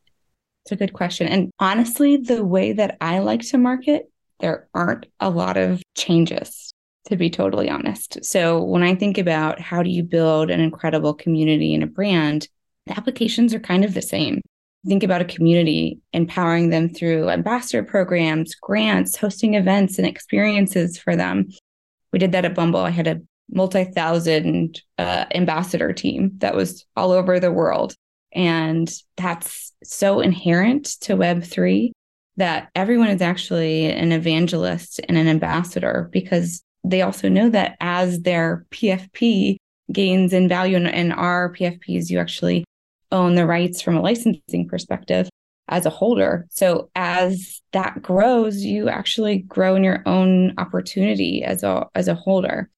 It's 0.64 0.70
a 0.70 0.76
good 0.76 0.92
question. 0.92 1.26
And 1.26 1.50
honestly, 1.58 2.16
the 2.16 2.44
way 2.44 2.74
that 2.74 2.96
I 3.00 3.18
like 3.18 3.40
to 3.48 3.58
market, 3.58 4.08
there 4.38 4.68
aren't 4.72 5.06
a 5.18 5.30
lot 5.30 5.56
of 5.56 5.82
changes, 5.96 6.72
to 7.06 7.16
be 7.16 7.28
totally 7.28 7.68
honest. 7.68 8.24
So 8.24 8.62
when 8.62 8.84
I 8.84 8.94
think 8.94 9.18
about 9.18 9.60
how 9.60 9.82
do 9.82 9.90
you 9.90 10.04
build 10.04 10.48
an 10.48 10.60
incredible 10.60 11.14
community 11.14 11.74
and 11.74 11.82
a 11.82 11.88
brand, 11.88 12.46
the 12.86 12.96
applications 12.96 13.54
are 13.54 13.60
kind 13.60 13.84
of 13.84 13.94
the 13.94 14.02
same. 14.02 14.40
Think 14.86 15.02
about 15.02 15.20
a 15.20 15.26
community, 15.26 16.00
empowering 16.12 16.70
them 16.70 16.88
through 16.88 17.28
ambassador 17.28 17.82
programs, 17.82 18.54
grants, 18.54 19.16
hosting 19.16 19.54
events 19.54 19.98
and 19.98 20.06
experiences 20.06 20.98
for 20.98 21.16
them 21.16 21.50
we 22.12 22.18
did 22.18 22.32
that 22.32 22.44
at 22.44 22.54
Bumble. 22.54 22.80
I 22.80 22.90
had 22.90 23.06
a 23.06 23.20
multi 23.50 23.84
thousand 23.84 24.80
uh, 24.98 25.26
ambassador 25.34 25.92
team 25.92 26.32
that 26.38 26.54
was 26.54 26.84
all 26.96 27.12
over 27.12 27.40
the 27.40 27.52
world. 27.52 27.94
And 28.32 28.90
that's 29.16 29.72
so 29.82 30.20
inherent 30.20 30.86
to 31.02 31.16
Web3 31.16 31.90
that 32.36 32.70
everyone 32.74 33.08
is 33.08 33.22
actually 33.22 33.86
an 33.86 34.12
evangelist 34.12 35.00
and 35.08 35.18
an 35.18 35.26
ambassador 35.26 36.08
because 36.12 36.62
they 36.84 37.02
also 37.02 37.28
know 37.28 37.50
that 37.50 37.76
as 37.80 38.20
their 38.20 38.64
PFP 38.70 39.56
gains 39.92 40.32
in 40.32 40.48
value 40.48 40.76
in 40.76 41.12
our 41.12 41.52
PFPs, 41.52 42.08
you 42.08 42.18
actually 42.18 42.64
own 43.12 43.34
the 43.34 43.46
rights 43.46 43.80
from 43.80 43.96
a 43.96 44.02
licensing 44.02 44.68
perspective 44.68 45.28
as 45.68 45.86
a 45.86 45.90
holder. 45.90 46.46
So 46.50 46.90
as 46.94 47.62
that 47.72 48.02
grows, 48.02 48.58
you 48.58 48.88
actually 48.88 49.38
grow 49.38 49.76
in 49.76 49.84
your 49.84 50.02
own 50.04 50.54
opportunity 50.58 51.44
as 51.44 51.62
a 51.62 51.86
as 51.94 52.08
a 52.08 52.14
holder. 52.14 52.68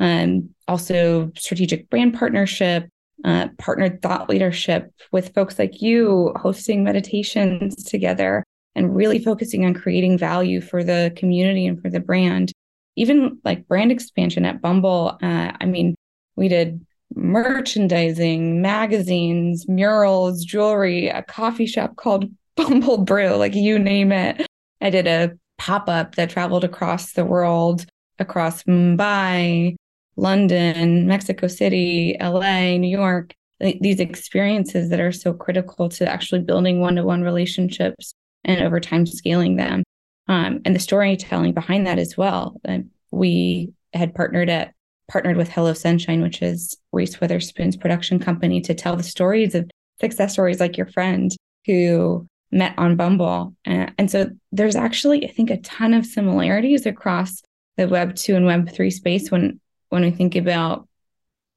Um, 0.00 0.50
also 0.66 1.30
strategic 1.36 1.90
brand 1.90 2.14
partnership, 2.14 2.88
uh, 3.24 3.48
partnered 3.58 4.00
thought 4.00 4.30
leadership 4.30 4.90
with 5.12 5.34
folks 5.34 5.58
like 5.58 5.82
you, 5.82 6.32
hosting 6.36 6.82
meditations 6.82 7.84
together 7.84 8.42
and 8.74 8.96
really 8.96 9.18
focusing 9.18 9.66
on 9.66 9.74
creating 9.74 10.16
value 10.16 10.60
for 10.60 10.82
the 10.82 11.12
community 11.16 11.66
and 11.66 11.80
for 11.82 11.90
the 11.90 12.00
brand. 12.00 12.52
Even 12.96 13.38
like 13.44 13.68
brand 13.68 13.92
expansion 13.92 14.44
at 14.44 14.62
Bumble. 14.62 15.18
Uh, 15.22 15.52
I 15.60 15.66
mean, 15.66 15.94
we 16.36 16.48
did 16.48 16.84
merchandising, 17.14 18.62
magazines, 18.62 19.68
murals, 19.68 20.44
jewelry, 20.44 21.08
a 21.08 21.22
coffee 21.22 21.66
shop 21.66 21.96
called 21.96 22.30
Bumble 22.56 22.98
Brew, 22.98 23.36
like 23.36 23.54
you 23.54 23.78
name 23.78 24.12
it. 24.12 24.46
I 24.80 24.90
did 24.90 25.06
a 25.06 25.32
pop 25.58 25.88
up 25.88 26.14
that 26.14 26.30
traveled 26.30 26.64
across 26.64 27.12
the 27.12 27.24
world, 27.24 27.86
across 28.18 28.62
Mumbai, 28.64 29.76
London, 30.16 31.06
Mexico 31.06 31.46
City, 31.46 32.16
LA, 32.20 32.76
New 32.76 32.88
York. 32.88 33.32
These 33.60 34.00
experiences 34.00 34.88
that 34.88 35.00
are 35.00 35.12
so 35.12 35.34
critical 35.34 35.88
to 35.90 36.08
actually 36.08 36.40
building 36.40 36.80
one 36.80 36.96
to 36.96 37.04
one 37.04 37.22
relationships 37.22 38.14
and 38.44 38.62
over 38.62 38.80
time 38.80 39.04
scaling 39.06 39.56
them. 39.56 39.82
Um, 40.28 40.60
and 40.64 40.74
the 40.74 40.80
storytelling 40.80 41.52
behind 41.52 41.86
that 41.86 41.98
as 41.98 42.16
well. 42.16 42.60
Uh, 42.66 42.78
we 43.10 43.72
had 43.92 44.14
partnered 44.14 44.48
at 44.48 44.74
partnered 45.10 45.36
with 45.36 45.50
Hello 45.50 45.72
Sunshine, 45.72 46.22
which 46.22 46.40
is 46.40 46.76
Reese 46.92 47.20
Witherspoon's 47.20 47.76
production 47.76 48.20
company, 48.20 48.60
to 48.60 48.74
tell 48.74 48.94
the 48.94 49.02
stories 49.02 49.56
of 49.56 49.68
success 50.00 50.32
stories 50.32 50.60
like 50.60 50.76
your 50.76 50.86
friend 50.86 51.34
who 51.66 52.28
met 52.52 52.74
on 52.78 52.96
Bumble. 52.96 53.54
And, 53.64 54.08
so 54.08 54.30
there's 54.52 54.76
actually, 54.76 55.28
I 55.28 55.32
think, 55.32 55.50
a 55.50 55.58
ton 55.58 55.94
of 55.94 56.06
similarities 56.06 56.86
across 56.86 57.42
the 57.76 57.88
Web 57.88 58.14
2 58.14 58.36
and 58.36 58.46
Web 58.46 58.70
3 58.70 58.90
space 58.90 59.30
when 59.30 59.60
when 59.88 60.02
we 60.02 60.12
think 60.12 60.36
about 60.36 60.88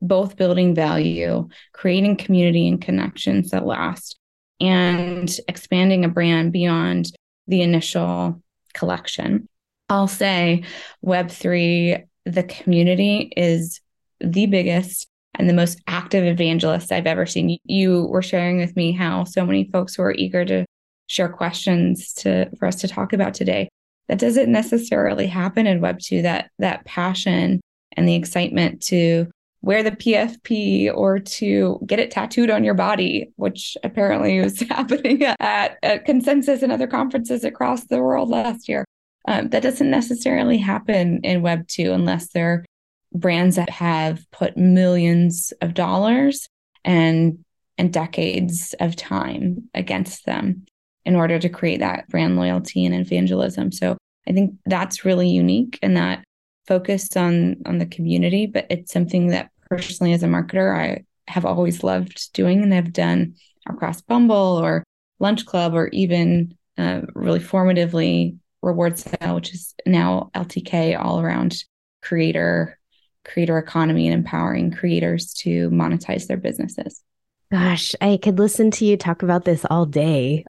both 0.01 0.35
building 0.35 0.73
value, 0.73 1.47
creating 1.71 2.17
community 2.17 2.67
and 2.67 2.81
connections 2.81 3.51
that 3.51 3.67
last, 3.67 4.17
and 4.59 5.31
expanding 5.47 6.03
a 6.03 6.09
brand 6.09 6.51
beyond 6.51 7.11
the 7.47 7.61
initial 7.61 8.41
collection. 8.73 9.47
I'll 9.89 10.07
say 10.07 10.63
Web3 11.05 12.05
the 12.25 12.43
community 12.43 13.31
is 13.35 13.81
the 14.19 14.45
biggest 14.45 15.07
and 15.35 15.49
the 15.49 15.53
most 15.53 15.81
active 15.87 16.23
evangelist 16.25 16.91
I've 16.91 17.07
ever 17.07 17.25
seen. 17.25 17.57
You 17.65 18.05
were 18.05 18.21
sharing 18.21 18.57
with 18.57 18.75
me 18.75 18.91
how 18.91 19.23
so 19.23 19.45
many 19.45 19.69
folks 19.71 19.97
were 19.97 20.13
eager 20.13 20.45
to 20.45 20.65
share 21.07 21.29
questions 21.29 22.13
to 22.13 22.49
for 22.57 22.67
us 22.67 22.75
to 22.77 22.87
talk 22.87 23.13
about 23.13 23.33
today. 23.33 23.69
That 24.07 24.19
doesn't 24.19 24.51
necessarily 24.51 25.27
happen 25.27 25.65
in 25.65 25.81
Web 25.81 25.99
2, 25.99 26.21
that 26.23 26.51
that 26.59 26.85
passion 26.85 27.61
and 27.93 28.07
the 28.07 28.15
excitement 28.15 28.81
to 28.83 29.27
wear 29.61 29.81
the 29.81 29.91
PFP 29.91 30.93
or 30.93 31.19
to 31.19 31.79
get 31.85 31.99
it 31.99 32.11
tattooed 32.11 32.49
on 32.49 32.65
your 32.65 32.73
body, 32.73 33.31
which 33.37 33.77
apparently 33.83 34.41
was 34.41 34.59
happening 34.69 35.23
at, 35.23 35.77
at 35.81 36.05
consensus 36.05 36.61
and 36.61 36.71
other 36.71 36.87
conferences 36.87 37.43
across 37.43 37.85
the 37.85 38.01
world 38.01 38.29
last 38.29 38.67
year. 38.67 38.85
Um, 39.25 39.49
that 39.49 39.63
doesn't 39.63 39.89
necessarily 39.89 40.57
happen 40.57 41.21
in 41.23 41.41
Web 41.41 41.67
2 41.67 41.93
unless 41.93 42.29
they're 42.29 42.65
brands 43.13 43.55
that 43.55 43.69
have 43.69 44.19
put 44.31 44.57
millions 44.57 45.53
of 45.61 45.73
dollars 45.73 46.49
and 46.83 47.43
and 47.77 47.91
decades 47.91 48.75
of 48.79 48.95
time 48.95 49.69
against 49.73 50.25
them 50.25 50.65
in 51.05 51.15
order 51.15 51.39
to 51.39 51.49
create 51.49 51.79
that 51.79 52.07
brand 52.09 52.35
loyalty 52.37 52.85
and 52.85 52.93
evangelism. 52.93 53.71
So 53.71 53.97
I 54.27 54.31
think 54.31 54.55
that's 54.65 55.05
really 55.05 55.27
unique 55.27 55.79
and 55.81 55.97
that 55.97 56.23
focused 56.67 57.17
on 57.17 57.57
on 57.65 57.77
the 57.77 57.85
community, 57.85 58.45
but 58.45 58.67
it's 58.69 58.91
something 58.91 59.27
that 59.27 59.49
personally 59.69 60.13
as 60.13 60.23
a 60.23 60.27
marketer 60.27 60.77
I 60.77 61.03
have 61.27 61.45
always 61.45 61.83
loved 61.83 62.31
doing 62.33 62.63
and 62.63 62.73
have 62.73 62.93
done 62.93 63.35
across 63.67 64.01
Bumble 64.01 64.59
or 64.61 64.83
Lunchclub 65.21 65.73
or 65.73 65.87
even 65.89 66.57
uh, 66.77 67.01
really 67.13 67.39
formatively 67.39 68.37
rewardStyle, 68.63 69.35
which 69.35 69.53
is 69.53 69.75
now 69.85 70.31
LTK 70.35 70.99
all 70.99 71.19
around 71.19 71.63
creator 72.01 72.79
creator 73.25 73.57
economy 73.57 74.07
and 74.07 74.13
empowering 74.13 74.71
creators 74.71 75.33
to 75.33 75.69
monetize 75.69 76.27
their 76.27 76.37
businesses. 76.37 77.01
Gosh, 77.51 77.95
I 78.01 78.17
could 78.21 78.39
listen 78.39 78.71
to 78.71 78.85
you 78.85 78.97
talk 78.97 79.23
about 79.23 79.45
this 79.45 79.65
all 79.69 79.85
day. 79.85 80.45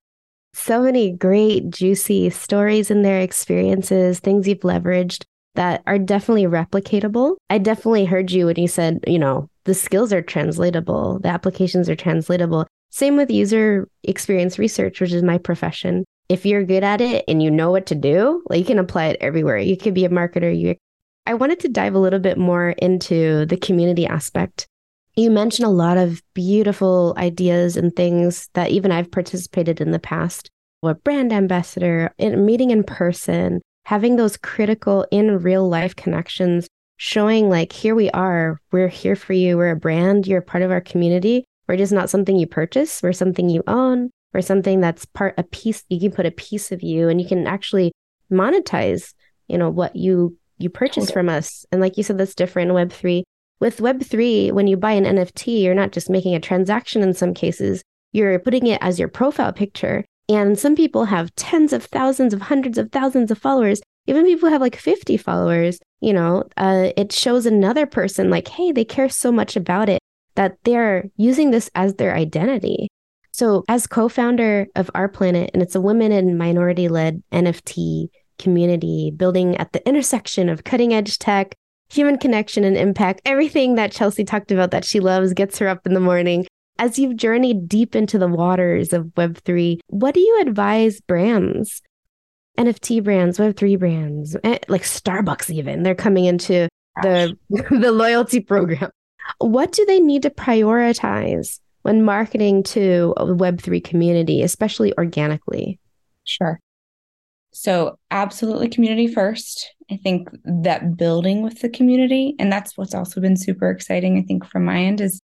So 0.54 0.83
many 0.83 1.12
great, 1.12 1.71
juicy 1.71 2.30
stories 2.30 2.90
in 2.90 3.02
their 3.02 3.21
experiences, 3.21 4.21
things 4.21 4.49
you've 4.49 4.61
leveraged 4.61 5.25
that 5.54 5.83
are 5.87 5.99
definitely 5.99 6.44
replicatable. 6.44 7.37
I 7.50 7.59
definitely 7.59 8.04
heard 8.04 8.30
you 8.30 8.47
when 8.47 8.56
you 8.56 8.68
said, 8.68 9.00
you 9.06 9.18
know, 9.18 9.49
the 9.64 9.75
skills 9.75 10.12
are 10.12 10.23
translatable, 10.23 11.21
the 11.21 11.28
applications 11.28 11.88
are 11.88 11.97
translatable. 11.97 12.66
Same 12.90 13.16
with 13.16 13.30
user 13.30 13.88
experience 14.04 14.59
research, 14.59 15.00
which 15.00 15.12
is 15.12 15.23
my 15.23 15.38
profession. 15.38 16.04
If 16.28 16.47
you're 16.47 16.64
good 16.64 16.85
at 16.85 17.00
it 17.00 17.25
and 17.28 17.43
you 17.43 17.50
know 17.50 17.71
what 17.71 17.87
to 17.87 17.95
do, 17.95 18.43
like 18.49 18.59
you 18.59 18.64
can 18.64 18.78
apply 18.78 19.07
it 19.07 19.19
everywhere. 19.21 19.59
You 19.59 19.76
could 19.76 19.95
be 19.95 20.04
a 20.04 20.11
marketer. 20.11 20.57
You 20.57 20.76
I 21.26 21.35
wanted 21.35 21.61
to 21.61 21.69
dive 21.69 21.95
a 21.95 21.99
little 21.99 22.19
bit 22.19 22.37
more 22.37 22.71
into 22.71 23.47
the 23.47 23.57
community 23.57 24.07
aspect. 24.07 24.66
You 25.16 25.31
mentioned 25.31 25.66
a 25.66 25.71
lot 25.71 25.97
of 25.97 26.23
beautiful 26.35 27.14
ideas 27.16 27.76
and 27.76 27.95
things 27.95 28.49
that 28.54 28.71
even 28.71 28.93
I've 28.93 29.11
participated 29.11 29.81
in 29.81 29.90
the 29.90 29.99
past. 29.99 30.50
A 30.83 30.95
brand 30.95 31.33
ambassador, 31.33 32.12
meeting 32.19 32.71
in 32.71 32.85
person, 32.85 33.62
having 33.87 34.16
those 34.16 34.37
critical 34.37 35.07
in 35.11 35.40
real 35.40 35.66
life 35.66 35.97
connections, 35.97 36.69
showing 36.99 37.49
like, 37.49 37.73
here 37.73 37.95
we 37.95 38.11
are, 38.11 38.61
we're 38.71 38.88
here 38.88 39.16
for 39.16 39.33
you, 39.33 39.57
we're 39.57 39.71
a 39.71 39.76
brand, 39.76 40.26
you're 40.26 40.40
a 40.40 40.43
part 40.43 40.62
of 40.62 40.71
our 40.71 40.83
community. 40.83 41.45
We're 41.66 41.78
just 41.78 41.93
not 41.93 42.11
something 42.11 42.37
you 42.37 42.47
purchase, 42.47 43.02
we're 43.02 43.14
something 43.14 43.49
you 43.49 43.62
own, 43.66 44.11
or 44.35 44.43
something 44.43 44.81
that's 44.81 45.05
part 45.07 45.35
a 45.38 45.43
piece 45.45 45.85
you 45.88 46.00
can 46.00 46.11
put 46.11 46.26
a 46.26 46.31
piece 46.31 46.73
of 46.73 46.83
you 46.83 47.09
and 47.09 47.21
you 47.21 47.26
can 47.26 47.47
actually 47.47 47.93
monetize, 48.31 49.14
you 49.49 49.57
know, 49.57 49.71
what 49.71 49.97
you 49.97 50.37
you 50.59 50.69
purchase 50.69 51.07
totally. 51.07 51.12
from 51.12 51.29
us. 51.29 51.64
And 51.73 51.81
like 51.81 51.97
you 51.97 52.03
said, 52.03 52.19
that's 52.19 52.35
different 52.35 52.71
in 52.71 52.76
Web3. 52.76 53.23
With 53.61 53.79
Web3, 53.79 54.53
when 54.53 54.67
you 54.67 54.76
buy 54.76 54.93
an 54.93 55.05
NFT, 55.05 55.62
you're 55.62 55.75
not 55.75 55.93
just 55.93 56.11
making 56.11 56.35
a 56.35 56.41
transaction 56.41 57.03
in 57.03 57.14
some 57.14 57.35
cases, 57.35 57.83
you're 58.12 58.38
putting 58.38 58.67
it 58.67 58.79
as 58.81 58.99
your 58.99 59.09
profile 59.09 59.53
picture. 59.53 60.05
And 60.29 60.59
some 60.59 60.75
people 60.75 61.05
have 61.05 61.35
tens 61.35 61.73
of 61.73 61.85
thousands 61.85 62.33
of 62.33 62.43
hundreds 62.43 62.79
of 62.79 62.91
thousands 62.93 63.31
of 63.31 63.38
followers. 63.38 63.81
Even 64.07 64.25
people 64.25 64.49
have 64.49 64.61
like 64.61 64.76
50 64.76 65.17
followers, 65.17 65.79
you 66.00 66.12
know, 66.12 66.45
uh, 66.57 66.91
it 66.97 67.12
shows 67.12 67.47
another 67.47 67.87
person 67.87 68.31
like, 68.31 68.49
hey, 68.49 68.71
they 68.71 68.85
care 68.85 69.09
so 69.09 69.33
much 69.33 69.57
about 69.57 69.88
it 69.88 69.99
that 70.35 70.59
they're 70.64 71.11
using 71.17 71.50
this 71.50 71.71
as 71.75 71.95
their 71.95 72.14
identity. 72.14 72.88
So, 73.35 73.64
as 73.69 73.88
co 73.88 74.09
founder 74.09 74.69
of 74.76 74.88
R 74.95 75.09
Planet, 75.09 75.50
and 75.53 75.61
it's 75.61 75.75
a 75.75 75.81
women 75.81 76.12
and 76.12 76.38
minority 76.38 76.87
led 76.87 77.21
NFT 77.33 78.07
community, 78.38 79.11
building 79.11 79.57
at 79.57 79.73
the 79.73 79.85
intersection 79.88 80.49
of 80.49 80.62
cutting 80.62 80.95
edge 80.95 81.19
tech, 81.19 81.57
human 81.91 82.17
connection, 82.17 82.62
and 82.62 82.76
impact. 82.76 83.23
Everything 83.25 83.75
that 83.75 83.91
Chelsea 83.91 84.23
talked 84.23 84.53
about 84.53 84.71
that 84.71 84.85
she 84.85 85.00
loves 85.00 85.35
gets 85.35 85.59
her 85.59 85.67
up 85.67 85.85
in 85.85 85.95
the 85.95 86.00
morning. 86.00 86.47
As 86.79 86.97
you've 86.97 87.17
journeyed 87.17 87.69
deep 87.69 87.97
into 87.97 88.21
the 88.21 88.29
waters 88.29 88.93
of 88.93 89.07
Web3, 89.17 89.81
what 89.88 90.14
do 90.14 90.21
you 90.21 90.41
advise 90.41 91.00
brands, 91.00 91.83
NFT 92.57 93.03
brands, 93.03 93.38
Web3 93.38 93.76
brands, 93.81 94.37
eh, 94.45 94.59
like 94.69 94.83
Starbucks, 94.83 95.50
even? 95.50 95.83
They're 95.83 95.97
coming 95.97 96.26
into 96.26 96.69
the, 97.03 97.37
the 97.50 97.91
loyalty 97.91 98.38
program. 98.38 98.91
What 99.38 99.73
do 99.73 99.85
they 99.87 99.99
need 99.99 100.23
to 100.23 100.31
prioritize 100.31 101.59
when 101.85 102.03
marketing 102.03 102.62
to 102.62 103.12
a 103.19 103.26
Web3 103.26 103.85
community, 103.85 104.43
especially 104.43 104.97
organically? 104.97 105.79
Sure. 106.25 106.59
So, 107.53 107.99
absolutely 108.11 108.69
community 108.69 109.07
first. 109.07 109.71
I 109.91 109.99
think 109.99 110.31
that 110.45 110.97
building 110.97 111.43
with 111.43 111.61
the 111.61 111.69
community, 111.69 112.37
and 112.38 112.50
that's 112.50 112.79
what's 112.79 112.95
also 112.95 113.21
been 113.21 113.37
super 113.37 113.71
exciting, 113.71 114.19
I 114.19 114.23
think, 114.23 114.47
from 114.47 114.64
my 114.64 114.79
end, 114.79 115.03
is 115.03 115.21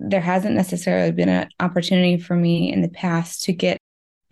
there 0.00 0.20
hasn't 0.20 0.56
necessarily 0.56 1.12
been 1.12 1.28
an 1.28 1.48
opportunity 1.60 2.18
for 2.18 2.34
me 2.34 2.72
in 2.72 2.82
the 2.82 2.88
past 2.88 3.44
to 3.44 3.52
get 3.52 3.78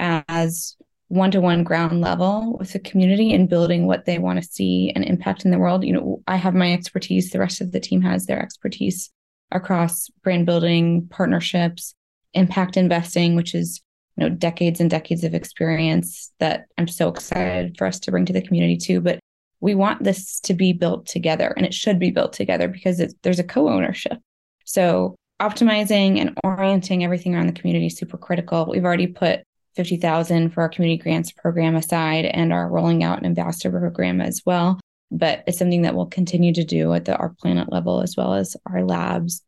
as 0.00 0.76
one 1.06 1.30
to 1.30 1.40
one 1.40 1.62
ground 1.62 2.00
level 2.00 2.56
with 2.58 2.72
the 2.72 2.80
community 2.80 3.32
and 3.32 3.48
building 3.48 3.86
what 3.86 4.06
they 4.06 4.18
want 4.18 4.42
to 4.42 4.48
see 4.48 4.90
and 4.96 5.04
impact 5.04 5.44
in 5.44 5.52
the 5.52 5.58
world. 5.58 5.84
You 5.84 5.92
know, 5.92 6.22
I 6.26 6.34
have 6.34 6.54
my 6.54 6.72
expertise, 6.72 7.30
the 7.30 7.38
rest 7.38 7.60
of 7.60 7.70
the 7.70 7.80
team 7.80 8.02
has 8.02 8.26
their 8.26 8.42
expertise 8.42 9.12
across 9.52 10.08
brand 10.22 10.46
building, 10.46 11.06
partnerships, 11.08 11.94
impact 12.34 12.76
investing, 12.76 13.36
which 13.36 13.54
is 13.54 13.80
you 14.16 14.28
know 14.28 14.34
decades 14.34 14.80
and 14.80 14.90
decades 14.90 15.24
of 15.24 15.34
experience 15.34 16.32
that 16.38 16.66
I'm 16.78 16.88
so 16.88 17.08
excited 17.08 17.76
for 17.78 17.86
us 17.86 18.00
to 18.00 18.10
bring 18.10 18.26
to 18.26 18.32
the 18.32 18.42
community 18.42 18.76
too. 18.76 19.00
But 19.00 19.20
we 19.60 19.74
want 19.74 20.02
this 20.02 20.40
to 20.40 20.54
be 20.54 20.72
built 20.72 21.06
together, 21.06 21.52
and 21.56 21.66
it 21.66 21.74
should 21.74 21.98
be 21.98 22.10
built 22.10 22.32
together 22.32 22.68
because 22.68 23.02
there's 23.22 23.38
a 23.38 23.44
co-ownership. 23.44 24.18
So 24.64 25.16
optimizing 25.40 26.18
and 26.18 26.36
orienting 26.44 27.02
everything 27.02 27.34
around 27.34 27.46
the 27.46 27.52
community 27.52 27.86
is 27.86 27.96
super 27.96 28.18
critical. 28.18 28.66
We've 28.70 28.84
already 28.84 29.06
put 29.06 29.40
50,000 29.76 30.50
for 30.50 30.62
our 30.62 30.68
community 30.68 31.02
grants 31.02 31.32
program 31.32 31.76
aside 31.76 32.26
and 32.26 32.52
are 32.52 32.68
rolling 32.68 33.02
out 33.02 33.18
an 33.18 33.26
ambassador 33.26 33.78
program 33.78 34.20
as 34.20 34.42
well. 34.44 34.80
But 35.10 35.42
it's 35.46 35.58
something 35.58 35.82
that 35.82 35.94
we'll 35.94 36.06
continue 36.06 36.52
to 36.54 36.64
do 36.64 36.92
at 36.94 37.04
the 37.04 37.16
R 37.16 37.34
Planet 37.40 37.70
level 37.72 38.00
as 38.00 38.16
well 38.16 38.34
as 38.34 38.56
R 38.66 38.84
Labs. 38.84 39.42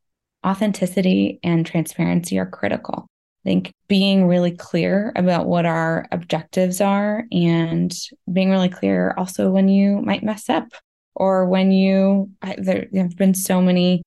Authenticity 0.44 1.38
and 1.44 1.64
transparency 1.64 2.38
are 2.38 2.46
critical. 2.46 3.06
I 3.44 3.48
think 3.48 3.72
being 3.88 4.26
really 4.26 4.52
clear 4.52 5.12
about 5.16 5.46
what 5.46 5.66
our 5.66 6.06
objectives 6.12 6.80
are 6.80 7.24
and 7.32 7.92
being 8.32 8.50
really 8.50 8.68
clear 8.68 9.14
also 9.16 9.50
when 9.50 9.68
you 9.68 10.00
might 10.00 10.22
mess 10.22 10.48
up 10.48 10.68
or 11.14 11.46
when 11.46 11.72
you, 11.72 12.30
I, 12.40 12.56
there, 12.58 12.86
have 12.94 13.16
been 13.16 13.34
so 13.34 13.60
many 13.60 14.02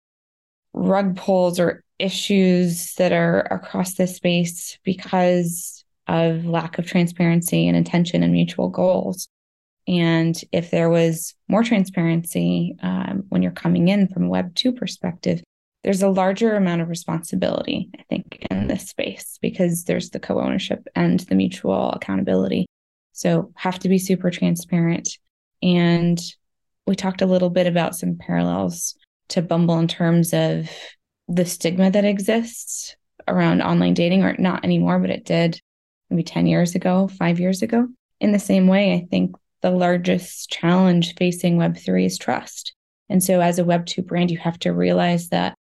rug 0.72 1.16
pulls 1.16 1.58
or 1.58 1.82
issues 1.98 2.94
that 2.94 3.12
are 3.12 3.40
across 3.52 3.94
this 3.94 4.16
space 4.16 4.78
because 4.84 5.84
of 6.06 6.44
lack 6.44 6.78
of 6.78 6.86
transparency 6.86 7.68
and 7.68 7.76
intention 7.76 8.22
and 8.22 8.32
mutual 8.32 8.68
goals. 8.68 9.28
And 9.90 10.40
if 10.52 10.70
there 10.70 10.88
was 10.88 11.34
more 11.48 11.64
transparency 11.64 12.76
um, 12.80 13.24
when 13.28 13.42
you're 13.42 13.50
coming 13.50 13.88
in 13.88 14.06
from 14.06 14.26
a 14.26 14.28
Web 14.28 14.54
2 14.54 14.72
perspective, 14.72 15.42
there's 15.82 16.02
a 16.02 16.08
larger 16.08 16.54
amount 16.54 16.80
of 16.80 16.88
responsibility, 16.88 17.90
I 17.98 18.04
think, 18.08 18.46
in 18.52 18.68
this 18.68 18.88
space 18.88 19.38
because 19.42 19.84
there's 19.84 20.10
the 20.10 20.20
co 20.20 20.40
ownership 20.40 20.86
and 20.94 21.18
the 21.18 21.34
mutual 21.34 21.90
accountability. 21.90 22.66
So, 23.12 23.50
have 23.56 23.80
to 23.80 23.88
be 23.88 23.98
super 23.98 24.30
transparent. 24.30 25.08
And 25.60 26.20
we 26.86 26.94
talked 26.94 27.22
a 27.22 27.26
little 27.26 27.50
bit 27.50 27.66
about 27.66 27.96
some 27.96 28.16
parallels 28.16 28.94
to 29.30 29.42
Bumble 29.42 29.80
in 29.80 29.88
terms 29.88 30.32
of 30.32 30.70
the 31.26 31.44
stigma 31.44 31.90
that 31.90 32.04
exists 32.04 32.94
around 33.26 33.60
online 33.60 33.94
dating, 33.94 34.22
or 34.22 34.36
not 34.38 34.64
anymore, 34.64 35.00
but 35.00 35.10
it 35.10 35.24
did 35.24 35.60
maybe 36.10 36.22
10 36.22 36.46
years 36.46 36.76
ago, 36.76 37.08
five 37.08 37.40
years 37.40 37.62
ago. 37.62 37.88
In 38.20 38.30
the 38.30 38.38
same 38.38 38.68
way, 38.68 38.94
I 38.94 39.06
think 39.10 39.34
the 39.62 39.70
largest 39.70 40.50
challenge 40.50 41.14
facing 41.16 41.56
Web3 41.56 42.06
is 42.06 42.18
trust. 42.18 42.74
And 43.08 43.22
so, 43.22 43.40
as 43.40 43.58
a 43.58 43.64
Web2 43.64 44.06
brand, 44.06 44.30
you 44.30 44.38
have 44.38 44.58
to 44.60 44.72
realize 44.72 45.28
that 45.28 45.54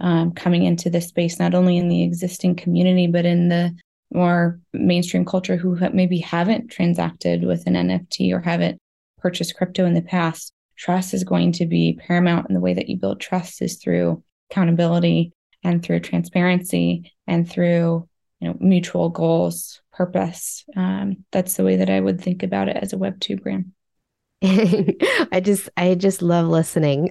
um, 0.00 0.32
coming 0.32 0.64
into 0.64 0.90
this 0.90 1.08
space, 1.08 1.38
not 1.38 1.54
only 1.54 1.76
in 1.76 1.88
the 1.88 2.02
existing 2.02 2.56
community, 2.56 3.06
but 3.06 3.24
in 3.24 3.48
the 3.48 3.76
more 4.12 4.60
mainstream 4.72 5.24
culture 5.24 5.56
who 5.56 5.76
maybe 5.92 6.18
haven't 6.18 6.70
transacted 6.70 7.44
with 7.44 7.66
an 7.66 7.74
NFT 7.74 8.32
or 8.32 8.40
haven't 8.40 8.78
purchased 9.18 9.56
crypto 9.56 9.84
in 9.86 9.94
the 9.94 10.02
past, 10.02 10.52
trust 10.76 11.14
is 11.14 11.24
going 11.24 11.52
to 11.52 11.66
be 11.66 11.98
paramount. 12.06 12.46
And 12.46 12.56
the 12.56 12.60
way 12.60 12.74
that 12.74 12.88
you 12.88 12.96
build 12.96 13.20
trust 13.20 13.62
is 13.62 13.76
through 13.76 14.22
accountability 14.50 15.32
and 15.62 15.82
through 15.82 16.00
transparency 16.00 17.12
and 17.26 17.48
through 17.48 18.08
you 18.40 18.48
know 18.48 18.56
mutual 18.60 19.08
goals, 19.08 19.80
purpose. 19.96 20.64
Um, 20.76 21.24
that's 21.32 21.56
the 21.56 21.64
way 21.64 21.76
that 21.76 21.90
I 21.90 22.00
would 22.00 22.20
think 22.20 22.42
about 22.42 22.68
it 22.68 22.76
as 22.76 22.92
a 22.92 22.98
Web 22.98 23.20
two 23.20 23.36
brand. 23.36 23.72
I 24.42 25.40
just 25.42 25.68
I 25.76 25.94
just 25.94 26.22
love 26.22 26.46
listening 26.46 27.10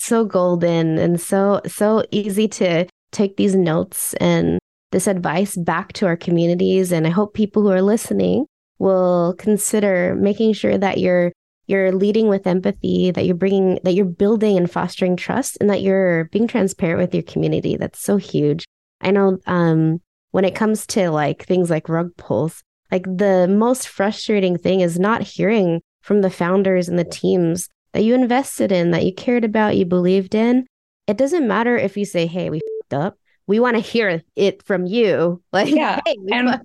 so 0.00 0.24
golden 0.24 0.98
and 0.98 1.20
so 1.20 1.60
so 1.66 2.02
easy 2.10 2.48
to 2.48 2.86
take 3.12 3.36
these 3.36 3.54
notes 3.54 4.14
and 4.14 4.58
this 4.92 5.06
advice 5.06 5.56
back 5.56 5.92
to 5.92 6.06
our 6.06 6.16
communities 6.16 6.90
and 6.90 7.06
i 7.06 7.10
hope 7.10 7.34
people 7.34 7.62
who 7.62 7.70
are 7.70 7.82
listening 7.82 8.46
will 8.78 9.34
consider 9.38 10.16
making 10.16 10.54
sure 10.54 10.78
that 10.78 10.98
you're 10.98 11.30
you're 11.66 11.92
leading 11.92 12.28
with 12.28 12.46
empathy 12.46 13.10
that 13.10 13.26
you're 13.26 13.34
bringing 13.34 13.78
that 13.84 13.92
you're 13.92 14.06
building 14.06 14.56
and 14.56 14.70
fostering 14.70 15.16
trust 15.16 15.58
and 15.60 15.68
that 15.68 15.82
you're 15.82 16.24
being 16.32 16.48
transparent 16.48 16.98
with 16.98 17.14
your 17.14 17.22
community 17.22 17.76
that's 17.76 18.00
so 18.00 18.16
huge 18.16 18.64
i 19.02 19.10
know 19.10 19.38
um 19.46 20.00
when 20.30 20.44
it 20.44 20.54
comes 20.54 20.86
to 20.86 21.10
like 21.10 21.44
things 21.44 21.70
like 21.70 21.88
rug 21.88 22.16
pulls 22.16 22.62
like 22.90 23.04
the 23.04 23.46
most 23.48 23.88
frustrating 23.88 24.58
thing 24.58 24.80
is 24.80 24.98
not 24.98 25.22
hearing 25.22 25.80
from 26.02 26.22
the 26.22 26.30
founders 26.30 26.88
and 26.88 26.98
the 26.98 27.04
teams 27.04 27.68
that 27.92 28.02
you 28.02 28.14
invested 28.14 28.72
in, 28.72 28.90
that 28.90 29.04
you 29.04 29.14
cared 29.14 29.44
about, 29.44 29.76
you 29.76 29.84
believed 29.84 30.34
in. 30.34 30.66
It 31.06 31.16
doesn't 31.16 31.46
matter 31.46 31.76
if 31.76 31.96
you 31.96 32.04
say, 32.04 32.26
hey, 32.26 32.50
we 32.50 32.60
up. 32.92 33.16
We 33.46 33.60
want 33.60 33.76
to 33.76 33.80
hear 33.80 34.22
it 34.34 34.62
from 34.64 34.86
you. 34.86 35.42
Like, 35.52 35.72
yeah. 35.72 36.00
Hey, 36.04 36.16
and 36.32 36.60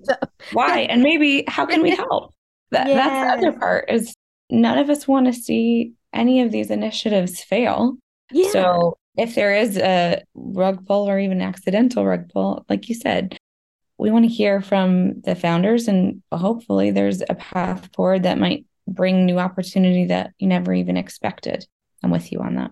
why? 0.52 0.78
and 0.90 1.02
maybe 1.02 1.44
how 1.46 1.66
can 1.66 1.82
we 1.82 1.90
help? 1.90 2.34
That. 2.70 2.88
That's 2.88 3.40
the 3.42 3.48
other 3.48 3.58
part 3.58 3.88
is 3.88 4.14
none 4.50 4.78
of 4.78 4.90
us 4.90 5.06
want 5.06 5.26
to 5.26 5.32
see 5.32 5.92
any 6.12 6.40
of 6.42 6.50
these 6.50 6.70
initiatives 6.70 7.40
fail. 7.40 7.96
Yeah. 8.32 8.50
So 8.50 8.98
if 9.16 9.36
there 9.36 9.54
is 9.54 9.76
a 9.78 10.22
rug 10.34 10.84
pull 10.86 11.08
or 11.08 11.20
even 11.20 11.40
accidental 11.40 12.04
rug 12.04 12.28
pull, 12.32 12.64
like 12.68 12.88
you 12.88 12.96
said, 12.96 13.38
we 13.98 14.10
want 14.10 14.24
to 14.24 14.30
hear 14.30 14.60
from 14.60 15.20
the 15.22 15.34
founders 15.34 15.88
and 15.88 16.22
hopefully 16.32 16.90
there's 16.90 17.22
a 17.28 17.34
path 17.34 17.88
forward 17.94 18.24
that 18.24 18.38
might 18.38 18.66
bring 18.86 19.24
new 19.24 19.38
opportunity 19.38 20.06
that 20.06 20.32
you 20.38 20.46
never 20.46 20.72
even 20.72 20.96
expected. 20.96 21.66
I'm 22.02 22.10
with 22.10 22.30
you 22.30 22.40
on 22.40 22.56
that. 22.56 22.70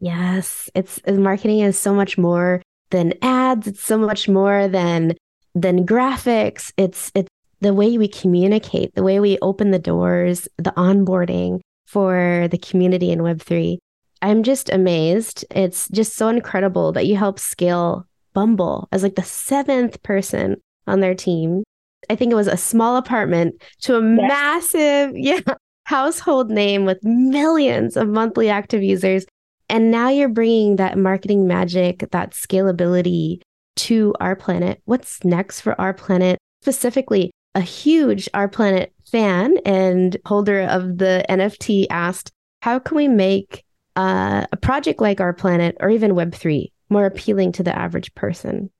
Yes, 0.00 0.68
it's 0.74 1.00
uh, 1.06 1.12
marketing 1.12 1.60
is 1.60 1.78
so 1.78 1.94
much 1.94 2.18
more 2.18 2.60
than 2.90 3.14
ads. 3.22 3.66
It's 3.66 3.82
so 3.82 3.96
much 3.96 4.28
more 4.28 4.68
than 4.68 5.14
than 5.54 5.86
graphics. 5.86 6.72
It's 6.76 7.10
it's 7.14 7.28
the 7.60 7.72
way 7.72 7.96
we 7.96 8.08
communicate, 8.08 8.94
the 8.94 9.04
way 9.04 9.20
we 9.20 9.38
open 9.40 9.70
the 9.70 9.78
doors, 9.78 10.48
the 10.58 10.72
onboarding 10.72 11.60
for 11.86 12.48
the 12.50 12.58
community 12.58 13.10
in 13.10 13.20
Web3. 13.20 13.78
I'm 14.20 14.42
just 14.42 14.70
amazed. 14.70 15.44
It's 15.50 15.88
just 15.88 16.14
so 16.14 16.28
incredible 16.28 16.92
that 16.92 17.06
you 17.06 17.16
help 17.16 17.38
scale 17.38 18.06
Bumble 18.32 18.88
as 18.92 19.02
like 19.02 19.16
the 19.16 19.22
seventh 19.22 20.02
person 20.02 20.56
on 20.86 21.00
their 21.00 21.14
team. 21.14 21.62
I 22.10 22.16
think 22.16 22.32
it 22.32 22.36
was 22.36 22.48
a 22.48 22.56
small 22.56 22.96
apartment 22.96 23.62
to 23.82 23.96
a 23.96 24.00
yes. 24.02 24.28
massive, 24.28 25.12
yeah, 25.16 25.40
household 25.84 26.50
name 26.50 26.84
with 26.84 26.98
millions 27.02 27.96
of 27.96 28.08
monthly 28.08 28.48
active 28.48 28.82
users. 28.82 29.24
And 29.68 29.90
now 29.90 30.08
you're 30.08 30.28
bringing 30.28 30.76
that 30.76 30.98
marketing 30.98 31.46
magic, 31.46 32.10
that 32.10 32.32
scalability 32.32 33.40
to 33.76 34.14
R 34.20 34.36
Planet. 34.36 34.82
What's 34.84 35.24
next 35.24 35.60
for 35.60 35.80
R 35.80 35.94
Planet? 35.94 36.38
Specifically, 36.60 37.30
a 37.54 37.60
huge 37.60 38.28
R 38.34 38.48
Planet 38.48 38.92
fan 39.06 39.58
and 39.64 40.16
holder 40.26 40.62
of 40.62 40.98
the 40.98 41.24
NFT 41.28 41.86
asked, 41.90 42.30
How 42.60 42.78
can 42.78 42.96
we 42.96 43.08
make 43.08 43.64
uh, 43.96 44.46
a 44.50 44.56
project 44.56 45.00
like 45.00 45.20
R 45.20 45.32
Planet 45.32 45.76
or 45.80 45.90
even 45.90 46.12
Web3 46.12 46.71
more 46.92 47.06
appealing 47.06 47.52
to 47.52 47.62
the 47.62 47.76
average 47.76 48.14
person? 48.14 48.70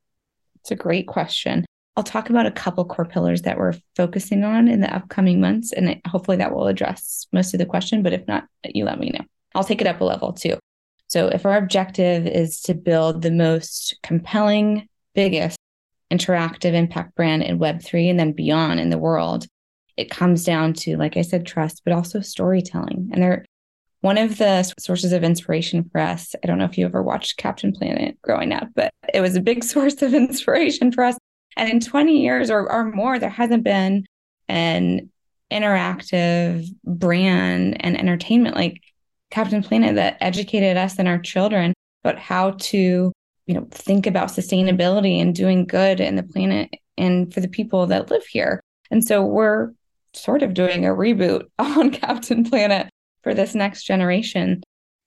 It's 0.60 0.70
a 0.70 0.76
great 0.76 1.06
question. 1.06 1.64
I'll 1.96 2.04
talk 2.04 2.30
about 2.30 2.46
a 2.46 2.50
couple 2.50 2.84
core 2.84 3.04
pillars 3.04 3.42
that 3.42 3.58
we're 3.58 3.74
focusing 3.96 4.44
on 4.44 4.68
in 4.68 4.80
the 4.80 4.94
upcoming 4.94 5.40
months, 5.40 5.72
and 5.72 6.00
hopefully 6.06 6.38
that 6.38 6.54
will 6.54 6.66
address 6.66 7.26
most 7.32 7.52
of 7.52 7.58
the 7.58 7.66
question. 7.66 8.02
But 8.02 8.14
if 8.14 8.26
not, 8.26 8.44
you 8.64 8.84
let 8.84 8.98
me 8.98 9.10
know. 9.10 9.24
I'll 9.54 9.64
take 9.64 9.80
it 9.80 9.86
up 9.86 10.00
a 10.00 10.04
level 10.04 10.32
too. 10.32 10.58
So, 11.08 11.28
if 11.28 11.44
our 11.44 11.58
objective 11.58 12.26
is 12.26 12.62
to 12.62 12.74
build 12.74 13.20
the 13.20 13.30
most 13.30 13.96
compelling, 14.02 14.88
biggest 15.14 15.58
interactive 16.10 16.72
impact 16.72 17.14
brand 17.14 17.42
in 17.42 17.58
Web3 17.58 18.08
and 18.08 18.18
then 18.18 18.32
beyond 18.32 18.80
in 18.80 18.88
the 18.88 18.98
world, 18.98 19.46
it 19.96 20.10
comes 20.10 20.44
down 20.44 20.72
to, 20.72 20.96
like 20.96 21.18
I 21.18 21.22
said, 21.22 21.44
trust, 21.44 21.82
but 21.84 21.92
also 21.92 22.20
storytelling. 22.20 23.10
And 23.12 23.22
they're 23.22 23.44
one 24.02 24.18
of 24.18 24.36
the 24.36 24.62
sources 24.78 25.12
of 25.12 25.24
inspiration 25.24 25.88
for 25.90 26.00
us. 26.00 26.34
I 26.42 26.46
don't 26.46 26.58
know 26.58 26.64
if 26.64 26.76
you 26.76 26.84
ever 26.84 27.02
watched 27.02 27.38
Captain 27.38 27.72
Planet 27.72 28.20
growing 28.20 28.52
up, 28.52 28.68
but 28.74 28.92
it 29.14 29.20
was 29.20 29.36
a 29.36 29.40
big 29.40 29.64
source 29.64 30.02
of 30.02 30.12
inspiration 30.12 30.92
for 30.92 31.04
us. 31.04 31.16
And 31.56 31.70
in 31.70 31.80
20 31.80 32.20
years 32.20 32.50
or, 32.50 32.70
or 32.70 32.84
more, 32.84 33.18
there 33.18 33.30
hasn't 33.30 33.62
been 33.62 34.04
an 34.48 35.10
interactive 35.50 36.66
brand 36.84 37.76
and 37.80 37.98
entertainment 37.98 38.56
like 38.56 38.80
Captain 39.30 39.62
Planet 39.62 39.94
that 39.94 40.16
educated 40.20 40.76
us 40.76 40.98
and 40.98 41.08
our 41.08 41.18
children 41.18 41.72
about 42.04 42.18
how 42.18 42.52
to 42.52 43.12
you 43.46 43.54
know 43.54 43.66
think 43.70 44.06
about 44.06 44.28
sustainability 44.28 45.20
and 45.20 45.34
doing 45.34 45.66
good 45.66 46.00
in 46.00 46.16
the 46.16 46.22
planet 46.22 46.70
and 46.96 47.32
for 47.32 47.40
the 47.40 47.48
people 47.48 47.86
that 47.86 48.10
live 48.10 48.24
here 48.24 48.60
and 48.90 49.04
so 49.04 49.24
we're 49.24 49.72
sort 50.14 50.42
of 50.42 50.54
doing 50.54 50.86
a 50.86 50.90
reboot 50.90 51.44
on 51.58 51.90
captain 51.90 52.44
planet 52.44 52.88
for 53.22 53.34
this 53.34 53.54
next 53.54 53.84
generation 53.84 54.62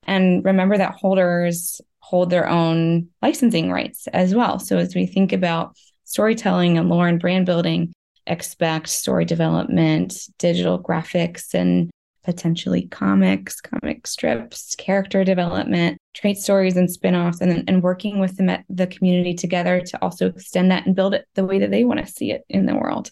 and 0.07 0.43
remember 0.45 0.77
that 0.77 0.95
holders 0.95 1.81
hold 1.99 2.29
their 2.29 2.47
own 2.47 3.07
licensing 3.21 3.71
rights 3.71 4.07
as 4.07 4.35
well 4.35 4.59
so 4.59 4.77
as 4.77 4.95
we 4.95 5.05
think 5.05 5.33
about 5.33 5.75
storytelling 6.03 6.77
and 6.77 6.89
lore 6.89 7.07
and 7.07 7.19
brand 7.19 7.45
building 7.45 7.91
expect 8.27 8.89
story 8.89 9.25
development 9.25 10.15
digital 10.37 10.81
graphics 10.81 11.53
and 11.53 11.89
potentially 12.25 12.87
comics, 12.87 13.61
comic 13.61 14.07
strips, 14.07 14.75
character 14.75 15.23
development, 15.23 15.97
trait 16.13 16.37
stories 16.37 16.75
and 16.75 16.91
spin-offs, 16.91 17.39
and, 17.39 17.63
and 17.69 17.83
working 17.83 18.19
with 18.19 18.35
the, 18.37 18.63
the 18.67 18.87
community 18.87 19.33
together 19.33 19.79
to 19.79 20.01
also 20.01 20.27
extend 20.27 20.71
that 20.71 20.85
and 20.85 20.95
build 20.95 21.13
it 21.13 21.25
the 21.35 21.45
way 21.45 21.59
that 21.59 21.71
they 21.71 21.85
want 21.85 21.99
to 21.99 22.11
see 22.11 22.31
it 22.31 22.43
in 22.49 22.65
the 22.65 22.75
world. 22.75 23.11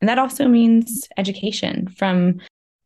And 0.00 0.08
that 0.08 0.18
also 0.18 0.48
means 0.48 1.06
education. 1.16 1.88
From 1.88 2.40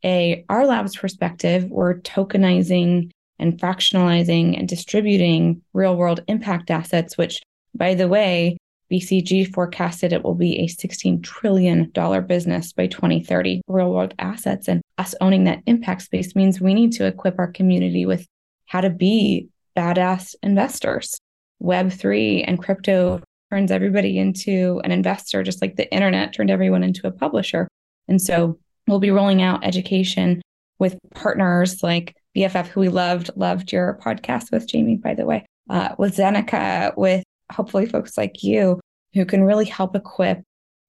a 0.04 0.44
R 0.48 0.66
Labs 0.66 0.96
perspective, 0.96 1.64
we're 1.70 2.00
tokenizing 2.00 3.10
and 3.38 3.58
fractionalizing 3.58 4.58
and 4.58 4.68
distributing 4.68 5.62
real 5.72 5.96
world 5.96 6.20
impact 6.28 6.70
assets, 6.70 7.16
which, 7.16 7.40
by 7.74 7.94
the 7.94 8.08
way, 8.08 8.56
BCG 8.90 9.52
forecasted 9.54 10.12
it 10.12 10.24
will 10.24 10.34
be 10.34 10.58
a 10.58 10.66
$16 10.66 11.22
trillion 11.22 11.90
business 12.26 12.72
by 12.72 12.86
2030, 12.86 13.62
real 13.68 13.92
world 13.92 14.14
assets. 14.18 14.68
And 14.68 14.82
us 14.98 15.14
owning 15.20 15.44
that 15.44 15.62
impact 15.66 16.02
space 16.02 16.34
means 16.34 16.60
we 16.60 16.74
need 16.74 16.92
to 16.92 17.06
equip 17.06 17.38
our 17.38 17.50
community 17.50 18.04
with 18.04 18.26
how 18.66 18.80
to 18.80 18.90
be 18.90 19.48
badass 19.76 20.34
investors. 20.42 21.18
Web3 21.62 22.44
and 22.46 22.62
crypto 22.62 23.22
turns 23.50 23.70
everybody 23.70 24.18
into 24.18 24.80
an 24.84 24.90
investor, 24.90 25.42
just 25.42 25.62
like 25.62 25.76
the 25.76 25.92
internet 25.92 26.32
turned 26.32 26.50
everyone 26.50 26.82
into 26.82 27.06
a 27.06 27.12
publisher. 27.12 27.68
And 28.08 28.20
so 28.20 28.58
we'll 28.90 29.00
be 29.00 29.10
rolling 29.10 29.40
out 29.40 29.64
education 29.64 30.42
with 30.78 30.98
partners 31.14 31.82
like 31.82 32.16
BFF, 32.36 32.66
who 32.66 32.80
we 32.80 32.88
loved, 32.88 33.30
loved 33.36 33.72
your 33.72 33.98
podcast 34.02 34.50
with 34.50 34.68
Jamie, 34.68 34.96
by 34.96 35.14
the 35.14 35.24
way, 35.24 35.46
uh, 35.68 35.94
with 35.98 36.16
Zeneca, 36.16 36.96
with 36.96 37.22
hopefully 37.52 37.86
folks 37.86 38.18
like 38.18 38.42
you 38.42 38.80
who 39.14 39.24
can 39.24 39.42
really 39.42 39.64
help 39.64 39.94
equip 39.96 40.42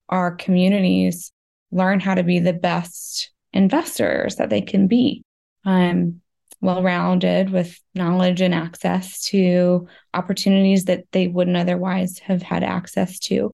our 0.10 0.32
communities 0.36 1.32
learn 1.72 2.00
how 2.00 2.16
to 2.16 2.24
be 2.24 2.40
the 2.40 2.54
best 2.54 3.32
investors 3.54 4.36
that 4.36 4.50
they 4.50 4.62
can 4.62 4.88
be. 4.88 5.24
Um, 5.64 6.22
well 6.60 6.84
rounded 6.84 7.50
with 7.50 7.80
knowledge 7.96 8.40
and 8.40 8.54
access 8.54 9.24
to 9.24 9.88
opportunities 10.14 10.86
that 10.86 11.06
they 11.12 11.28
wouldn't 11.28 11.58
otherwise 11.58 12.20
have 12.20 12.42
had 12.42 12.64
access 12.64 13.18
to. 13.20 13.52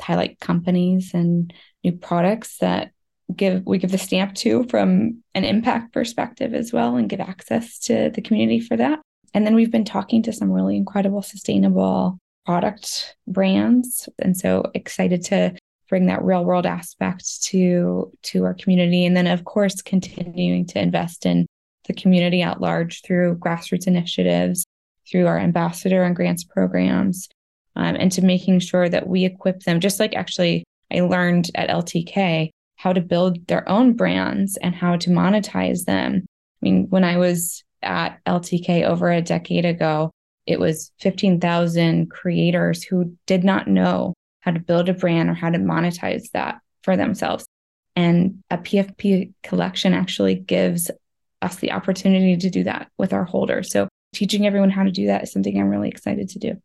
Highlight 0.00 0.40
companies 0.40 1.14
and 1.14 1.52
new 1.82 1.92
products 1.92 2.58
that 2.58 2.90
give 3.36 3.64
we 3.66 3.78
give 3.78 3.90
the 3.90 3.98
stamp 3.98 4.34
to 4.36 4.64
from 4.64 5.22
an 5.34 5.44
impact 5.44 5.92
perspective 5.92 6.54
as 6.54 6.72
well 6.72 6.96
and 6.96 7.08
give 7.08 7.20
access 7.20 7.78
to 7.80 8.10
the 8.10 8.22
community 8.22 8.60
for 8.60 8.76
that. 8.76 9.00
And 9.34 9.46
then 9.46 9.54
we've 9.54 9.70
been 9.70 9.84
talking 9.84 10.22
to 10.24 10.32
some 10.32 10.50
really 10.50 10.76
incredible 10.76 11.22
sustainable 11.22 12.18
product 12.44 13.16
brands. 13.26 14.08
And 14.18 14.36
so 14.36 14.70
excited 14.74 15.24
to 15.26 15.56
bring 15.88 16.06
that 16.06 16.24
real 16.24 16.44
world 16.44 16.66
aspect 16.66 17.42
to 17.44 18.10
to 18.22 18.44
our 18.44 18.54
community. 18.54 19.04
And 19.04 19.16
then 19.16 19.26
of 19.26 19.44
course 19.44 19.82
continuing 19.82 20.66
to 20.68 20.80
invest 20.80 21.26
in 21.26 21.46
the 21.86 21.94
community 21.94 22.42
at 22.42 22.60
large 22.60 23.02
through 23.02 23.36
grassroots 23.36 23.86
initiatives, 23.86 24.64
through 25.10 25.26
our 25.26 25.38
ambassador 25.38 26.02
and 26.02 26.14
grants 26.14 26.44
programs, 26.44 27.28
um, 27.76 27.96
and 27.96 28.12
to 28.12 28.22
making 28.22 28.60
sure 28.60 28.88
that 28.88 29.06
we 29.06 29.24
equip 29.24 29.60
them, 29.64 29.80
just 29.80 29.98
like 29.98 30.14
actually 30.14 30.64
I 30.92 31.00
learned 31.00 31.50
at 31.54 31.70
LTK 31.70 32.50
how 32.82 32.92
to 32.92 33.00
build 33.00 33.46
their 33.46 33.68
own 33.68 33.92
brands 33.92 34.56
and 34.56 34.74
how 34.74 34.96
to 34.96 35.08
monetize 35.08 35.84
them. 35.84 36.26
I 36.26 36.58
mean, 36.62 36.88
when 36.90 37.04
I 37.04 37.16
was 37.16 37.62
at 37.80 38.18
LTK 38.26 38.84
over 38.84 39.08
a 39.08 39.22
decade 39.22 39.64
ago, 39.64 40.10
it 40.46 40.58
was 40.58 40.90
15,000 40.98 42.10
creators 42.10 42.82
who 42.82 43.16
did 43.26 43.44
not 43.44 43.68
know 43.68 44.14
how 44.40 44.50
to 44.50 44.58
build 44.58 44.88
a 44.88 44.94
brand 44.94 45.30
or 45.30 45.34
how 45.34 45.50
to 45.50 45.58
monetize 45.58 46.24
that 46.32 46.58
for 46.82 46.96
themselves. 46.96 47.46
And 47.94 48.42
a 48.50 48.58
PFP 48.58 49.32
collection 49.44 49.94
actually 49.94 50.34
gives 50.34 50.90
us 51.40 51.56
the 51.56 51.70
opportunity 51.70 52.36
to 52.36 52.50
do 52.50 52.64
that 52.64 52.90
with 52.98 53.12
our 53.12 53.24
holders. 53.24 53.70
So, 53.70 53.86
teaching 54.12 54.44
everyone 54.44 54.70
how 54.70 54.82
to 54.82 54.90
do 54.90 55.06
that 55.06 55.22
is 55.22 55.30
something 55.30 55.56
I'm 55.56 55.68
really 55.68 55.88
excited 55.88 56.30
to 56.30 56.40
do. 56.40 56.60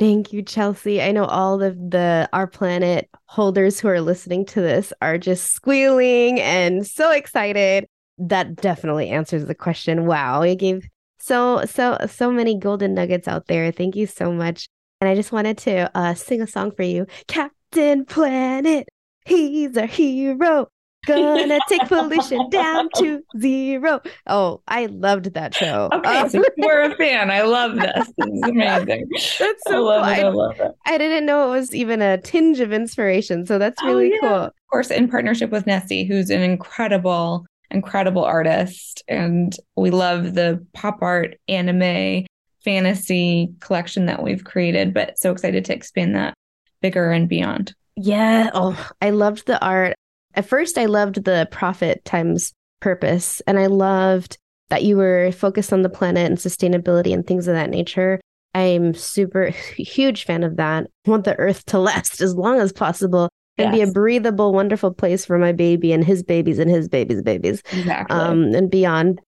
Thank 0.00 0.32
you, 0.32 0.40
Chelsea. 0.40 1.02
I 1.02 1.12
know 1.12 1.26
all 1.26 1.62
of 1.62 1.76
the 1.76 2.26
R 2.32 2.46
Planet 2.46 3.10
holders 3.26 3.78
who 3.78 3.88
are 3.88 4.00
listening 4.00 4.46
to 4.46 4.62
this 4.62 4.94
are 5.02 5.18
just 5.18 5.52
squealing 5.52 6.40
and 6.40 6.86
so 6.86 7.12
excited. 7.12 7.86
That 8.16 8.56
definitely 8.56 9.10
answers 9.10 9.44
the 9.44 9.54
question. 9.54 10.06
Wow, 10.06 10.42
you 10.42 10.54
gave 10.54 10.88
so, 11.18 11.66
so, 11.66 11.98
so 12.08 12.32
many 12.32 12.58
golden 12.58 12.94
nuggets 12.94 13.28
out 13.28 13.46
there. 13.46 13.70
Thank 13.72 13.94
you 13.94 14.06
so 14.06 14.32
much. 14.32 14.70
And 15.02 15.10
I 15.10 15.14
just 15.14 15.32
wanted 15.32 15.58
to 15.58 15.90
uh, 15.94 16.14
sing 16.14 16.40
a 16.40 16.46
song 16.46 16.72
for 16.74 16.82
you. 16.82 17.06
Captain 17.26 18.06
Planet, 18.06 18.88
he's 19.26 19.76
our 19.76 19.84
hero. 19.86 20.68
Gonna 21.06 21.58
take 21.68 21.86
pollution 21.88 22.50
down 22.50 22.88
to 22.96 23.22
zero. 23.38 24.00
Oh, 24.26 24.60
I 24.68 24.86
loved 24.86 25.32
that 25.34 25.54
show. 25.54 25.88
Okay, 25.92 26.18
um, 26.18 26.28
so 26.28 26.44
we're 26.58 26.82
a 26.82 26.96
fan. 26.96 27.30
I 27.30 27.42
love 27.42 27.76
this. 27.76 28.12
This 28.18 28.42
amazing. 28.42 29.08
That's 29.38 29.62
so 29.66 29.88
I 29.88 29.98
love 29.98 30.02
cool. 30.02 30.12
It, 30.12 30.24
I 30.24 30.28
love 30.28 30.60
it. 30.60 30.72
I 30.86 30.98
didn't 30.98 31.26
know 31.26 31.48
it 31.48 31.58
was 31.58 31.74
even 31.74 32.02
a 32.02 32.18
tinge 32.18 32.60
of 32.60 32.72
inspiration. 32.72 33.46
So 33.46 33.58
that's 33.58 33.82
really 33.82 34.12
oh, 34.12 34.14
yeah. 34.14 34.20
cool. 34.20 34.44
Of 34.44 34.52
course, 34.70 34.90
in 34.90 35.08
partnership 35.08 35.50
with 35.50 35.66
Nessie, 35.66 36.04
who's 36.04 36.30
an 36.30 36.42
incredible 36.42 37.46
incredible 37.70 38.24
artist. 38.24 39.02
And 39.08 39.56
we 39.76 39.90
love 39.90 40.34
the 40.34 40.64
pop 40.74 40.98
art, 41.02 41.36
anime, 41.48 42.26
fantasy 42.64 43.52
collection 43.60 44.06
that 44.06 44.22
we've 44.22 44.44
created, 44.44 44.92
but 44.92 45.18
so 45.18 45.32
excited 45.32 45.64
to 45.66 45.74
expand 45.74 46.14
that 46.14 46.34
bigger 46.80 47.10
and 47.10 47.28
beyond. 47.28 47.74
Yeah. 47.96 48.50
Oh, 48.54 48.90
I 49.00 49.10
loved 49.10 49.46
the 49.46 49.62
art. 49.64 49.94
At 50.34 50.46
first, 50.46 50.78
I 50.78 50.86
loved 50.86 51.24
the 51.24 51.48
profit 51.50 52.04
times 52.04 52.52
purpose, 52.80 53.40
and 53.46 53.58
I 53.58 53.66
loved 53.66 54.38
that 54.68 54.84
you 54.84 54.96
were 54.96 55.32
focused 55.32 55.72
on 55.72 55.82
the 55.82 55.88
planet 55.88 56.26
and 56.26 56.38
sustainability 56.38 57.12
and 57.12 57.26
things 57.26 57.48
of 57.48 57.54
that 57.54 57.70
nature. 57.70 58.20
I'm 58.54 58.94
super 58.94 59.46
huge 59.76 60.24
fan 60.24 60.42
of 60.42 60.56
that. 60.56 60.86
I 61.06 61.10
want 61.10 61.24
the 61.24 61.36
earth 61.36 61.66
to 61.66 61.78
last 61.80 62.20
as 62.20 62.34
long 62.34 62.60
as 62.60 62.72
possible 62.72 63.28
and 63.58 63.76
yes. 63.76 63.84
be 63.84 63.90
a 63.90 63.92
breathable, 63.92 64.52
wonderful 64.52 64.92
place 64.92 65.24
for 65.24 65.38
my 65.38 65.52
baby 65.52 65.92
and 65.92 66.04
his 66.04 66.22
babies 66.22 66.58
and 66.58 66.70
his 66.70 66.88
babies' 66.88 67.22
babies. 67.22 67.62
Exactly. 67.72 68.16
Um, 68.16 68.54
and 68.54 68.70
beyond. 68.70 69.20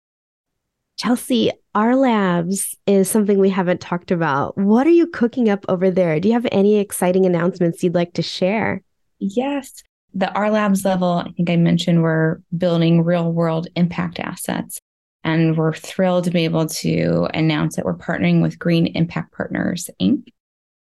Chelsea, 0.98 1.50
R 1.74 1.96
Labs 1.96 2.76
is 2.86 3.10
something 3.10 3.38
we 3.38 3.48
haven't 3.48 3.80
talked 3.80 4.10
about. 4.10 4.56
What 4.58 4.86
are 4.86 4.90
you 4.90 5.06
cooking 5.06 5.48
up 5.48 5.64
over 5.68 5.90
there? 5.90 6.20
Do 6.20 6.28
you 6.28 6.34
have 6.34 6.46
any 6.52 6.76
exciting 6.76 7.24
announcements 7.24 7.82
you'd 7.82 7.94
like 7.94 8.12
to 8.14 8.22
share? 8.22 8.82
Yes. 9.18 9.82
The 10.14 10.32
R 10.32 10.50
Labs 10.50 10.84
level, 10.84 11.22
I 11.26 11.30
think 11.32 11.50
I 11.50 11.56
mentioned 11.56 12.02
we're 12.02 12.38
building 12.56 13.04
real 13.04 13.32
world 13.32 13.68
impact 13.76 14.18
assets. 14.18 14.78
And 15.22 15.56
we're 15.56 15.74
thrilled 15.74 16.24
to 16.24 16.30
be 16.30 16.44
able 16.44 16.66
to 16.66 17.28
announce 17.34 17.76
that 17.76 17.84
we're 17.84 17.96
partnering 17.96 18.40
with 18.40 18.58
Green 18.58 18.86
Impact 18.86 19.32
Partners, 19.32 19.90
Inc. 20.00 20.24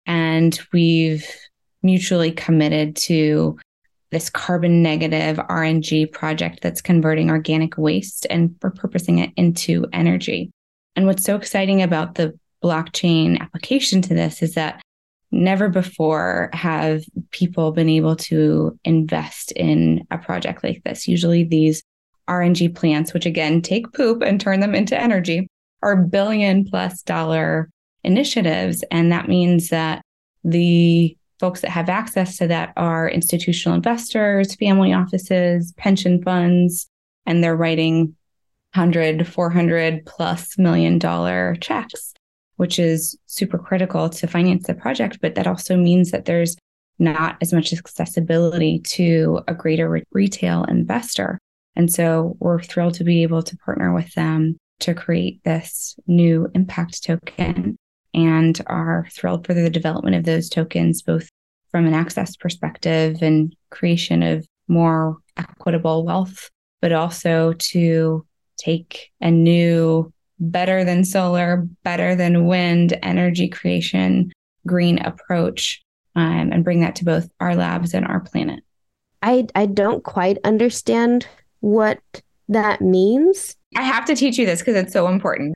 And 0.06 0.58
we've 0.72 1.26
mutually 1.82 2.30
committed 2.30 2.94
to 2.96 3.58
this 4.10 4.30
carbon 4.30 4.82
negative 4.82 5.36
RNG 5.36 6.10
project 6.12 6.60
that's 6.62 6.80
converting 6.80 7.30
organic 7.30 7.76
waste 7.76 8.26
and 8.30 8.50
repurposing 8.60 9.22
it 9.22 9.30
into 9.36 9.86
energy. 9.92 10.50
And 10.96 11.06
what's 11.06 11.24
so 11.24 11.36
exciting 11.36 11.82
about 11.82 12.14
the 12.14 12.38
blockchain 12.62 13.38
application 13.40 14.02
to 14.02 14.14
this 14.14 14.42
is 14.42 14.54
that 14.54 14.80
never 15.30 15.68
before 15.68 16.50
have 16.52 17.02
people 17.30 17.72
been 17.72 17.88
able 17.88 18.16
to 18.16 18.78
invest 18.84 19.52
in 19.52 20.06
a 20.10 20.18
project 20.18 20.64
like 20.64 20.82
this. 20.84 21.06
Usually 21.06 21.44
these 21.44 21.82
RNG 22.28 22.74
plants, 22.74 23.12
which 23.12 23.26
again 23.26 23.62
take 23.62 23.92
poop 23.92 24.22
and 24.22 24.40
turn 24.40 24.60
them 24.60 24.74
into 24.74 24.98
energy, 24.98 25.48
are 25.82 25.96
billion 25.96 26.64
plus 26.64 27.02
dollar 27.02 27.70
initiatives. 28.04 28.84
And 28.90 29.12
that 29.12 29.28
means 29.28 29.68
that 29.68 30.02
the 30.44 31.16
folks 31.40 31.60
that 31.60 31.70
have 31.70 31.88
access 31.88 32.36
to 32.38 32.48
that 32.48 32.72
are 32.76 33.08
institutional 33.08 33.76
investors, 33.76 34.54
family 34.56 34.92
offices, 34.92 35.72
pension 35.76 36.22
funds, 36.22 36.88
and 37.26 37.42
they're 37.42 37.56
writing 37.56 38.16
100, 38.74 39.26
400 39.26 40.04
plus 40.04 40.58
million 40.58 40.98
dollar 40.98 41.56
checks, 41.60 42.12
which 42.58 42.78
is 42.78 43.16
super 43.26 43.58
critical 43.58 44.08
to 44.10 44.26
finance 44.26 44.66
the 44.66 44.74
project. 44.74 45.18
But 45.20 45.34
that 45.36 45.46
also 45.46 45.76
means 45.76 46.10
that 46.10 46.26
there's 46.26 46.56
not 46.98 47.36
as 47.40 47.52
much 47.52 47.72
accessibility 47.72 48.80
to 48.80 49.40
a 49.48 49.54
greater 49.54 50.02
retail 50.12 50.64
investor. 50.64 51.38
And 51.76 51.90
so 51.90 52.36
we're 52.40 52.60
thrilled 52.60 52.94
to 52.94 53.04
be 53.04 53.22
able 53.22 53.42
to 53.44 53.56
partner 53.58 53.94
with 53.94 54.12
them 54.14 54.56
to 54.80 54.94
create 54.94 55.42
this 55.44 55.96
new 56.06 56.48
impact 56.54 57.04
token 57.04 57.76
and 58.12 58.60
are 58.66 59.06
thrilled 59.12 59.46
for 59.46 59.54
the 59.54 59.70
development 59.70 60.16
of 60.16 60.24
those 60.24 60.48
tokens, 60.48 61.02
both 61.02 61.28
from 61.70 61.86
an 61.86 61.94
access 61.94 62.36
perspective 62.36 63.22
and 63.22 63.54
creation 63.70 64.22
of 64.22 64.46
more 64.66 65.18
equitable 65.36 66.04
wealth, 66.04 66.50
but 66.80 66.92
also 66.92 67.52
to 67.52 68.26
take 68.56 69.10
a 69.20 69.30
new, 69.30 70.12
better 70.40 70.84
than 70.84 71.04
solar, 71.04 71.66
better 71.82 72.14
than 72.14 72.46
wind 72.46 72.98
energy 73.02 73.48
creation, 73.48 74.32
green 74.66 74.98
approach, 74.98 75.82
um, 76.16 76.52
and 76.52 76.64
bring 76.64 76.80
that 76.80 76.96
to 76.96 77.04
both 77.04 77.28
R 77.40 77.54
Labs 77.54 77.94
and 77.94 78.06
R 78.06 78.20
Planet. 78.20 78.60
I, 79.22 79.46
I 79.54 79.66
don't 79.66 80.04
quite 80.04 80.38
understand 80.44 81.26
what 81.60 81.98
that 82.48 82.80
means. 82.80 83.56
I 83.76 83.82
have 83.82 84.04
to 84.06 84.14
teach 84.14 84.38
you 84.38 84.46
this 84.46 84.60
because 84.60 84.76
it's 84.76 84.92
so 84.92 85.08
important. 85.08 85.54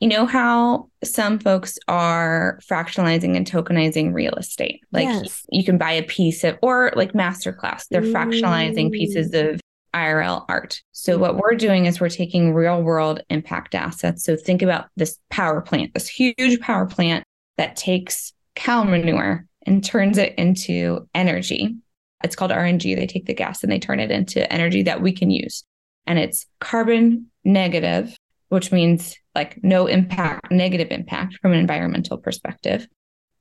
You 0.00 0.08
know 0.08 0.26
how 0.26 0.90
some 1.02 1.38
folks 1.38 1.78
are 1.88 2.58
fractionalizing 2.68 3.36
and 3.36 3.50
tokenizing 3.50 4.12
real 4.12 4.34
estate? 4.34 4.80
Like 4.92 5.06
yes. 5.06 5.46
you 5.50 5.64
can 5.64 5.78
buy 5.78 5.92
a 5.92 6.02
piece 6.02 6.44
of, 6.44 6.58
or 6.60 6.92
like 6.94 7.12
masterclass, 7.12 7.86
they're 7.88 8.02
mm. 8.02 8.12
fractionalizing 8.12 8.92
pieces 8.92 9.32
of 9.32 9.60
IRL 9.94 10.44
art. 10.48 10.82
So, 10.92 11.16
mm. 11.16 11.20
what 11.20 11.36
we're 11.36 11.54
doing 11.54 11.86
is 11.86 12.00
we're 12.00 12.08
taking 12.08 12.52
real 12.52 12.82
world 12.82 13.20
impact 13.30 13.74
assets. 13.74 14.24
So, 14.24 14.36
think 14.36 14.62
about 14.62 14.86
this 14.96 15.18
power 15.30 15.60
plant, 15.60 15.94
this 15.94 16.08
huge 16.08 16.60
power 16.60 16.86
plant 16.86 17.24
that 17.56 17.76
takes 17.76 18.32
cow 18.56 18.84
manure 18.84 19.46
and 19.66 19.84
turns 19.84 20.18
it 20.18 20.34
into 20.36 21.08
energy. 21.14 21.76
It's 22.22 22.36
called 22.36 22.50
RNG. 22.50 22.96
They 22.96 23.06
take 23.06 23.26
the 23.26 23.34
gas 23.34 23.62
and 23.62 23.70
they 23.70 23.78
turn 23.78 24.00
it 24.00 24.10
into 24.10 24.50
energy 24.52 24.82
that 24.82 25.02
we 25.02 25.12
can 25.12 25.30
use. 25.30 25.64
And 26.06 26.18
it's 26.18 26.46
carbon 26.60 27.30
negative, 27.44 28.16
which 28.48 28.72
means 28.72 29.16
like 29.34 29.62
no 29.62 29.86
impact, 29.86 30.50
negative 30.50 30.88
impact 30.90 31.38
from 31.40 31.52
an 31.52 31.58
environmental 31.58 32.18
perspective. 32.18 32.86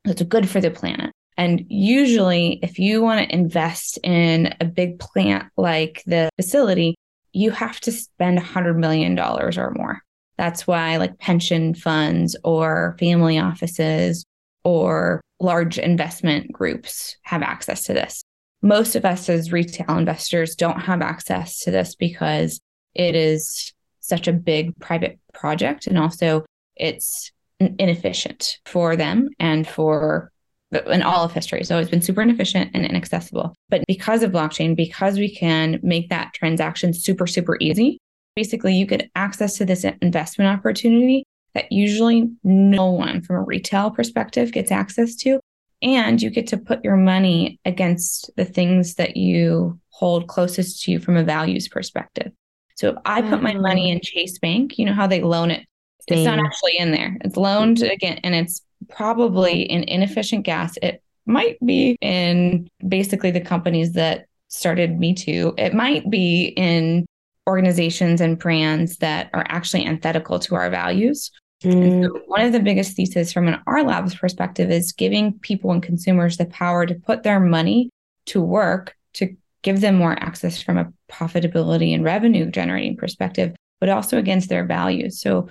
It's 0.05 0.21
good 0.23 0.49
for 0.49 0.59
the 0.59 0.71
planet. 0.71 1.11
And 1.37 1.65
usually, 1.69 2.59
if 2.61 2.79
you 2.79 3.01
want 3.01 3.27
to 3.27 3.35
invest 3.35 3.99
in 4.03 4.53
a 4.61 4.65
big 4.65 4.99
plant 4.99 5.45
like 5.57 6.03
the 6.05 6.29
facility, 6.37 6.95
you 7.31 7.51
have 7.51 7.79
to 7.81 7.91
spend 7.91 8.39
$100 8.39 8.77
million 8.77 9.17
or 9.19 9.73
more. 9.75 10.01
That's 10.37 10.67
why, 10.67 10.97
like 10.97 11.19
pension 11.19 11.73
funds 11.73 12.35
or 12.43 12.95
family 12.99 13.39
offices 13.39 14.25
or 14.63 15.21
large 15.39 15.77
investment 15.77 16.51
groups 16.51 17.17
have 17.23 17.41
access 17.41 17.83
to 17.83 17.93
this 17.93 18.23
most 18.63 18.95
of 18.95 19.03
us 19.05 19.29
as 19.29 19.51
retail 19.51 19.97
investors 19.97 20.55
don't 20.55 20.79
have 20.79 21.01
access 21.01 21.59
to 21.59 21.69
this 21.69 21.93
because 21.95 22.61
it 22.95 23.13
is 23.13 23.73
such 23.99 24.27
a 24.27 24.33
big 24.33 24.73
private 24.79 25.19
project 25.33 25.85
and 25.85 25.99
also 25.99 26.45
it's 26.75 27.31
inefficient 27.59 28.57
for 28.65 28.95
them 28.95 29.29
and 29.39 29.67
for 29.67 30.31
in 30.75 31.01
all 31.01 31.23
of 31.23 31.31
history. 31.31 31.59
It's 31.59 31.71
always 31.71 31.89
been 31.89 32.01
super 32.01 32.21
inefficient 32.21 32.71
and 32.73 32.85
inaccessible. 32.85 33.55
But 33.69 33.83
because 33.87 34.23
of 34.23 34.31
blockchain, 34.31 34.75
because 34.75 35.17
we 35.17 35.33
can 35.33 35.79
make 35.83 36.09
that 36.09 36.33
transaction 36.33 36.93
super, 36.93 37.27
super 37.27 37.57
easy, 37.59 37.97
basically 38.35 38.75
you 38.75 38.85
get 38.85 39.09
access 39.15 39.57
to 39.57 39.65
this 39.65 39.85
investment 40.01 40.57
opportunity 40.57 41.23
that 41.53 41.71
usually 41.71 42.29
no 42.43 42.89
one 42.89 43.21
from 43.21 43.35
a 43.37 43.43
retail 43.43 43.91
perspective 43.91 44.51
gets 44.51 44.71
access 44.71 45.15
to 45.15 45.39
and 45.83 46.21
you 46.21 46.29
get 46.29 46.47
to 46.47 46.57
put 46.57 46.83
your 46.83 46.95
money 46.95 47.59
against 47.65 48.31
the 48.37 48.45
things 48.45 48.95
that 48.95 49.17
you 49.17 49.79
hold 49.89 50.27
closest 50.27 50.83
to 50.83 50.91
you 50.91 50.99
from 50.99 51.17
a 51.17 51.23
values 51.23 51.67
perspective. 51.67 52.31
So 52.75 52.89
if 52.89 52.95
I 53.05 53.21
put 53.21 53.43
my 53.43 53.51
mm-hmm. 53.51 53.61
money 53.61 53.91
in 53.91 53.99
Chase 54.01 54.39
Bank, 54.39 54.79
you 54.79 54.85
know 54.85 54.93
how 54.93 55.07
they 55.07 55.21
loan 55.21 55.51
it. 55.51 55.65
Same. 56.09 56.19
It's 56.19 56.25
not 56.25 56.39
actually 56.39 56.77
in 56.77 56.91
there. 56.91 57.17
It's 57.21 57.37
loaned 57.37 57.77
mm-hmm. 57.77 57.91
again, 57.91 58.19
and 58.23 58.33
it's 58.33 58.61
probably 58.89 59.63
in 59.63 59.83
inefficient 59.83 60.45
gas. 60.45 60.77
It 60.81 61.01
might 61.25 61.57
be 61.65 61.97
in 62.01 62.67
basically 62.87 63.31
the 63.31 63.41
companies 63.41 63.93
that 63.93 64.25
started 64.47 64.99
Me 64.99 65.13
Too. 65.13 65.53
It 65.57 65.73
might 65.73 66.09
be 66.09 66.53
in 66.55 67.05
organizations 67.47 68.21
and 68.21 68.39
brands 68.39 68.97
that 68.97 69.29
are 69.33 69.45
actually 69.49 69.85
antithetical 69.85 70.39
to 70.39 70.55
our 70.55 70.69
values. 70.69 71.31
Mm. 71.63 72.03
So 72.03 72.19
one 72.27 72.41
of 72.41 72.51
the 72.51 72.59
biggest 72.59 72.95
theses 72.95 73.31
from 73.31 73.47
an 73.47 73.61
R 73.67 73.83
Labs 73.83 74.15
perspective 74.15 74.69
is 74.69 74.91
giving 74.91 75.39
people 75.39 75.71
and 75.71 75.81
consumers 75.81 76.37
the 76.37 76.45
power 76.45 76.85
to 76.85 76.95
put 76.95 77.23
their 77.23 77.39
money 77.39 77.89
to 78.27 78.41
work 78.41 78.95
to 79.13 79.35
give 79.61 79.81
them 79.81 79.95
more 79.95 80.13
access 80.21 80.61
from 80.61 80.77
a 80.77 80.91
profitability 81.09 81.93
and 81.93 82.03
revenue 82.03 82.49
generating 82.49 82.97
perspective, 82.97 83.55
but 83.79 83.89
also 83.89 84.17
against 84.17 84.49
their 84.49 84.65
values. 84.65 85.21
So 85.21 85.49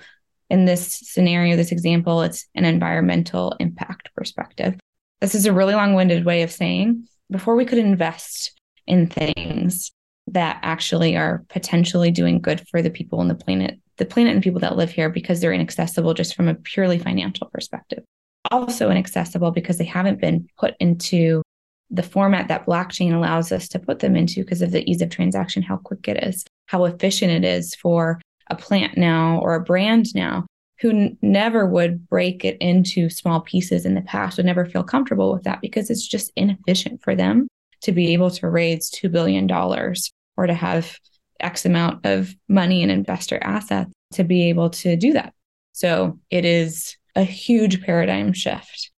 in 0.53 0.65
this 0.65 0.99
scenario, 1.03 1.55
this 1.55 1.71
example, 1.71 2.21
it's 2.21 2.45
an 2.53 2.63
environmental 2.63 3.55
impact 3.59 4.13
perspective. 4.15 4.79
This 5.19 5.33
is 5.33 5.47
a 5.47 5.51
really 5.51 5.73
long 5.73 5.95
winded 5.95 6.25
way 6.25 6.43
of 6.43 6.51
saying 6.51 7.07
before 7.31 7.55
we 7.55 7.65
could 7.65 7.79
invest 7.79 8.53
in 8.85 9.07
things 9.07 9.91
that 10.27 10.59
actually 10.61 11.17
are 11.17 11.43
potentially 11.49 12.11
doing 12.11 12.39
good 12.39 12.61
for 12.69 12.83
the 12.83 12.91
people 12.91 13.19
on 13.19 13.27
the 13.27 13.35
planet 13.35 13.79
the 13.97 14.05
planet 14.05 14.33
and 14.33 14.43
people 14.43 14.59
that 14.59 14.75
live 14.75 14.89
here 14.89 15.09
because 15.09 15.39
they're 15.39 15.53
inaccessible 15.53 16.15
just 16.15 16.35
from 16.35 16.47
a 16.47 16.55
purely 16.55 16.97
financial 16.97 17.47
perspective. 17.53 18.03
Also 18.49 18.89
inaccessible 18.89 19.51
because 19.51 19.77
they 19.77 19.85
haven't 19.85 20.19
been 20.19 20.47
put 20.57 20.73
into 20.79 21.43
the 21.91 22.01
format 22.01 22.47
that 22.47 22.65
blockchain 22.65 23.13
allows 23.13 23.51
us 23.51 23.67
to 23.69 23.77
put 23.77 23.99
them 23.99 24.15
into 24.15 24.43
because 24.43 24.63
of 24.63 24.71
the 24.71 24.83
ease 24.89 25.01
of 25.03 25.11
transaction, 25.11 25.61
how 25.61 25.77
quick 25.77 26.07
it 26.07 26.23
is, 26.23 26.43
how 26.65 26.85
efficient 26.85 27.31
it 27.31 27.43
is 27.43 27.75
for 27.75 28.19
a 28.53 28.55
plant 28.55 28.97
now 28.97 29.39
or 29.39 29.55
a 29.55 29.63
brand 29.63 30.07
now 30.15 30.45
who 30.79 30.89
n- 30.89 31.17
never 31.21 31.65
would 31.65 32.07
break 32.09 32.43
it 32.43 32.57
into 32.59 33.09
small 33.09 33.41
pieces 33.41 33.85
in 33.85 33.95
the 33.95 34.01
past, 34.01 34.37
would 34.37 34.45
never 34.45 34.65
feel 34.65 34.83
comfortable 34.83 35.31
with 35.33 35.43
that 35.43 35.61
because 35.61 35.89
it's 35.89 36.07
just 36.07 36.31
inefficient 36.35 37.01
for 37.01 37.15
them 37.15 37.47
to 37.81 37.91
be 37.91 38.13
able 38.13 38.31
to 38.31 38.49
raise 38.49 38.89
$2 38.91 39.11
billion 39.11 39.49
or 39.51 40.47
to 40.47 40.53
have 40.53 40.97
X 41.39 41.65
amount 41.65 42.05
of 42.05 42.33
money 42.47 42.81
and 42.81 42.91
investor 42.91 43.39
assets 43.43 43.91
to 44.13 44.23
be 44.23 44.49
able 44.49 44.69
to 44.69 44.95
do 44.95 45.13
that. 45.13 45.33
So 45.73 46.19
it 46.29 46.45
is 46.45 46.97
a 47.15 47.23
huge 47.23 47.81
paradigm 47.81 48.33
shift. 48.33 48.91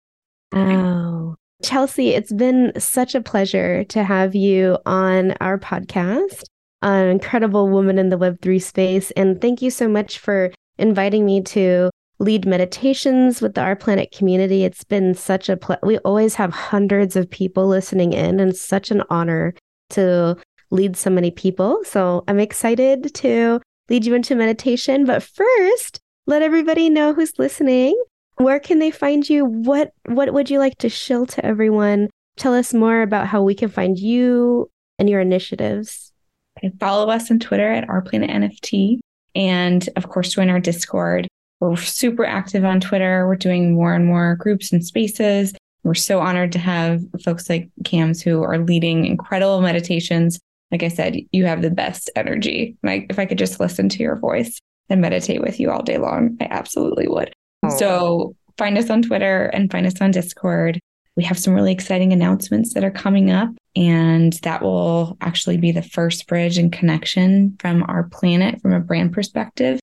Wow. 0.52 1.36
Chelsea, 1.62 2.10
it's 2.10 2.32
been 2.32 2.72
such 2.78 3.14
a 3.14 3.20
pleasure 3.20 3.84
to 3.84 4.04
have 4.04 4.34
you 4.34 4.78
on 4.84 5.32
our 5.40 5.58
podcast, 5.58 6.44
Uh, 6.84 6.88
an 6.88 7.08
incredible 7.08 7.70
woman 7.70 7.98
in 7.98 8.10
the 8.10 8.18
Web3 8.18 8.62
space. 8.62 9.10
And 9.12 9.40
thank 9.40 9.62
you 9.62 9.70
so 9.70 9.88
much 9.88 10.18
for 10.18 10.52
inviting 10.76 11.24
me 11.24 11.40
to 11.40 11.88
lead 12.18 12.44
meditations 12.44 13.40
with 13.40 13.54
the 13.54 13.62
R 13.62 13.74
Planet 13.74 14.12
community. 14.12 14.64
It's 14.64 14.84
been 14.84 15.14
such 15.14 15.48
a 15.48 15.56
ple- 15.56 15.78
we 15.82 15.96
always 15.98 16.34
have 16.34 16.52
hundreds 16.52 17.16
of 17.16 17.30
people 17.30 17.66
listening 17.66 18.12
in 18.12 18.38
and 18.38 18.54
such 18.54 18.90
an 18.90 19.02
honor 19.08 19.54
to 19.90 20.36
lead 20.70 20.94
so 20.94 21.08
many 21.08 21.30
people. 21.30 21.82
So 21.84 22.22
I'm 22.28 22.38
excited 22.38 23.14
to 23.14 23.60
lead 23.88 24.04
you 24.04 24.14
into 24.14 24.34
meditation, 24.34 25.06
but 25.06 25.22
first, 25.22 26.00
let 26.26 26.42
everybody 26.42 26.90
know 26.90 27.14
who's 27.14 27.38
listening. 27.38 27.98
Where 28.36 28.60
can 28.60 28.78
they 28.78 28.90
find 28.90 29.26
you? 29.26 29.46
What 29.46 29.92
what 30.06 30.34
would 30.34 30.50
you 30.50 30.58
like 30.58 30.76
to 30.78 30.88
shill 30.88 31.24
to 31.26 31.46
everyone? 31.46 32.10
Tell 32.36 32.52
us 32.54 32.74
more 32.74 33.00
about 33.00 33.28
how 33.28 33.42
we 33.42 33.54
can 33.54 33.70
find 33.70 33.98
you 33.98 34.70
and 34.98 35.08
your 35.08 35.20
initiatives. 35.20 36.12
Follow 36.80 37.10
us 37.10 37.30
on 37.30 37.38
Twitter 37.38 37.70
at 37.72 37.88
R 37.88 38.02
Planet 38.02 38.30
NFT. 38.30 38.98
And 39.34 39.88
of 39.96 40.08
course, 40.08 40.32
join 40.32 40.48
our 40.48 40.60
Discord. 40.60 41.26
We're 41.60 41.76
super 41.76 42.24
active 42.24 42.64
on 42.64 42.80
Twitter. 42.80 43.26
We're 43.26 43.36
doing 43.36 43.74
more 43.74 43.94
and 43.94 44.06
more 44.06 44.36
groups 44.36 44.72
and 44.72 44.84
spaces. 44.84 45.54
We're 45.82 45.94
so 45.94 46.20
honored 46.20 46.52
to 46.52 46.58
have 46.58 47.02
folks 47.22 47.48
like 47.48 47.70
Kamz 47.84 48.22
who 48.22 48.42
are 48.42 48.58
leading 48.58 49.06
incredible 49.06 49.60
meditations. 49.60 50.40
Like 50.70 50.82
I 50.82 50.88
said, 50.88 51.16
you 51.32 51.44
have 51.46 51.62
the 51.62 51.70
best 51.70 52.10
energy. 52.16 52.76
Like 52.82 53.06
if 53.10 53.18
I 53.18 53.26
could 53.26 53.38
just 53.38 53.60
listen 53.60 53.88
to 53.90 54.02
your 54.02 54.16
voice 54.16 54.58
and 54.88 55.00
meditate 55.00 55.40
with 55.40 55.60
you 55.60 55.70
all 55.70 55.82
day 55.82 55.98
long, 55.98 56.36
I 56.40 56.48
absolutely 56.50 57.06
would. 57.08 57.32
Oh, 57.64 57.76
so 57.76 58.36
find 58.56 58.78
us 58.78 58.90
on 58.90 59.02
Twitter 59.02 59.46
and 59.46 59.70
find 59.70 59.86
us 59.86 60.00
on 60.00 60.10
Discord. 60.10 60.80
We 61.16 61.24
have 61.24 61.38
some 61.38 61.54
really 61.54 61.72
exciting 61.72 62.12
announcements 62.12 62.74
that 62.74 62.82
are 62.82 62.90
coming 62.90 63.30
up, 63.30 63.50
and 63.76 64.32
that 64.42 64.62
will 64.62 65.16
actually 65.20 65.58
be 65.58 65.70
the 65.70 65.82
first 65.82 66.26
bridge 66.26 66.58
and 66.58 66.72
connection 66.72 67.56
from 67.60 67.84
R 67.86 68.04
Planet 68.04 68.60
from 68.60 68.72
a 68.72 68.80
brand 68.80 69.12
perspective 69.12 69.78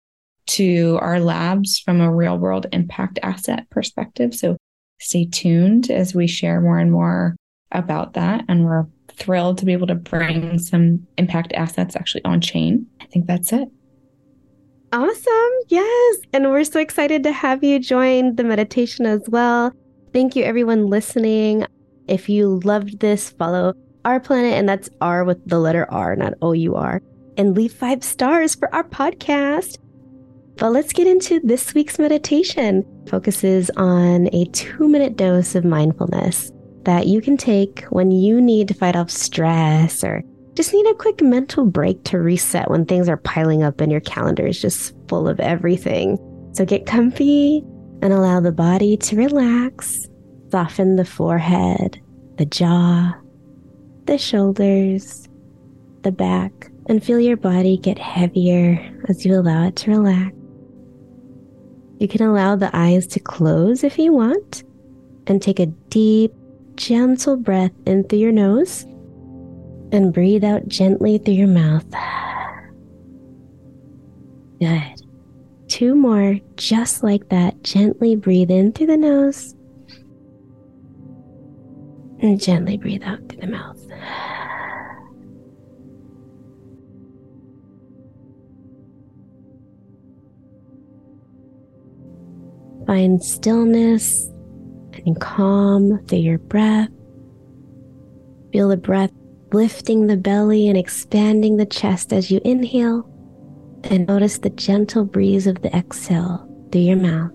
to 0.48 0.98
R 1.02 1.20
Labs 1.22 1.80
from 1.80 2.02
a 2.02 2.14
real 2.14 2.38
world 2.38 2.66
impact 2.74 3.20
asset 3.24 3.70
perspective. 3.70 4.36
So 4.36 4.58
stay 5.00 5.26
tuned 5.26 5.90
as 5.90 6.14
we 6.14 6.28
share 6.28 6.60
more 6.60 6.80
and 6.80 6.92
more 6.92 7.36
about 7.72 8.14
that. 8.14 8.44
And 8.50 8.66
we're 8.66 8.86
thrilled 9.08 9.58
to 9.60 9.66
be 9.66 9.72
able 9.72 9.88
to 9.88 9.96
bring 9.96 10.60
some 10.60 11.08
impact 11.18 11.54
assets 11.54 11.96
actually 11.96 12.26
on 12.26 12.42
chain. 12.42 12.86
I 13.00 13.06
think 13.06 13.28
that's 13.28 13.54
it. 13.54 13.70
Awesome. 14.92 15.52
Yes. 15.70 16.18
And 16.34 16.50
we're 16.50 16.66
so 16.66 16.82
excited 16.82 17.24
to 17.24 17.32
have 17.32 17.64
you 17.64 17.80
join 17.80 18.36
the 18.36 18.44
meditation 18.44 19.06
as 19.06 19.22
well. 19.30 19.72
Thank 20.14 20.36
you, 20.36 20.44
everyone 20.44 20.88
listening. 20.88 21.66
If 22.08 22.28
you 22.28 22.60
loved 22.66 23.00
this, 23.00 23.30
follow 23.30 23.74
R 24.04 24.20
Planet, 24.20 24.56
and 24.56 24.68
that's 24.68 24.90
R 25.00 25.24
with 25.24 25.38
the 25.48 25.58
letter 25.58 25.90
R, 25.90 26.18
not 26.18 26.34
O 26.42 26.52
U 26.52 26.76
R, 26.76 27.02
and 27.38 27.56
leave 27.56 27.72
five 27.72 28.04
stars 28.04 28.54
for 28.54 28.74
our 28.76 28.84
podcast. 28.84 29.78
But 30.58 30.74
let's 30.74 30.92
get 30.92 31.08
into 31.08 31.40
this 31.46 31.74
week's 31.74 31.98
meditation. 31.98 32.86
Focuses 33.08 33.70
on 33.78 34.28
a 34.34 34.46
two 34.52 34.90
minute 34.90 35.16
dose 35.16 35.56
of 35.56 35.64
mindfulness 35.64 36.52
that 36.84 37.08
you 37.08 37.22
can 37.22 37.38
take 37.38 37.84
when 37.86 38.12
you 38.12 38.42
need 38.42 38.68
to 38.68 38.74
fight 38.74 38.98
off 38.98 39.10
stress 39.10 40.04
or 40.04 40.22
just 40.56 40.74
need 40.74 40.88
a 40.88 40.96
quick 40.96 41.22
mental 41.22 41.66
break 41.66 42.04
to 42.04 42.20
reset 42.20 42.70
when 42.70 42.86
things 42.86 43.08
are 43.08 43.16
piling 43.16 43.64
up 43.64 43.80
and 43.80 43.90
your 43.90 44.02
calendar 44.02 44.46
is 44.46 44.62
just 44.62 44.94
full 45.08 45.30
of 45.30 45.40
everything. 45.40 46.18
So 46.54 46.66
get 46.66 46.86
comfy 46.86 47.64
and 48.02 48.14
allow 48.14 48.40
the 48.40 48.52
body 48.52 48.98
to 48.98 49.16
relax. 49.16 50.08
Soften 50.52 50.96
the 50.98 51.06
forehead, 51.06 52.02
the 52.38 52.46
jaw, 52.46 53.14
the 54.06 54.18
shoulders, 54.18 55.30
the 56.02 56.12
back, 56.12 56.52
and 56.88 57.04
feel 57.04 57.20
your 57.20 57.38
body 57.38 57.78
get 57.78 57.98
heavier 57.98 58.78
as 59.08 59.26
you 59.26 59.40
allow 59.40 59.68
it 59.68 59.76
to 59.78 59.92
relax. 59.92 60.36
You 62.00 62.08
can 62.08 62.24
allow 62.24 62.56
the 62.56 62.76
eyes 62.76 63.06
to 63.08 63.20
close 63.20 63.84
if 63.84 63.98
you 64.00 64.12
want 64.12 64.64
and 65.28 65.42
take 65.42 65.60
a 65.60 65.68
deep, 65.68 66.34
gentle 66.76 67.38
breath 67.38 67.72
in 67.86 68.04
through 68.06 68.20
your 68.20 68.32
nose 68.32 68.84
and 69.92 70.14
breathe 70.14 70.44
out 70.44 70.68
gently 70.68 71.20
through 71.20 71.36
your 71.36 71.48
mouth. 71.48 71.86
Good. 74.60 75.01
Two 75.82 75.96
more, 75.96 76.38
just 76.58 77.02
like 77.02 77.30
that. 77.30 77.64
Gently 77.64 78.16
breathe 78.16 78.52
in 78.52 78.72
through 78.72 78.86
the 78.86 78.98
nose 78.98 79.56
and 82.20 82.40
gently 82.40 82.78
breathe 82.78 83.02
out 83.02 83.18
through 83.28 83.42
the 83.42 83.48
mouth. 83.48 83.80
Find 92.86 93.24
stillness 93.24 94.28
and 95.08 95.20
calm 95.20 96.06
through 96.06 96.20
your 96.20 96.38
breath. 96.38 96.90
Feel 98.54 98.68
the 98.68 98.78
breath 98.78 99.12
lifting 99.52 100.06
the 100.06 100.16
belly 100.16 100.68
and 100.68 100.78
expanding 100.78 101.58
the 101.58 101.66
chest 101.66 102.14
as 102.14 102.30
you 102.30 102.40
inhale, 102.46 103.11
and 103.84 104.08
notice 104.08 104.40
the 104.40 104.50
gentle 104.50 105.06
breeze 105.06 105.48
of 105.48 105.62
the 105.62 105.76
exhale 105.76 106.48
through 106.72 106.82
your 106.82 106.98
mouth. 106.98 107.32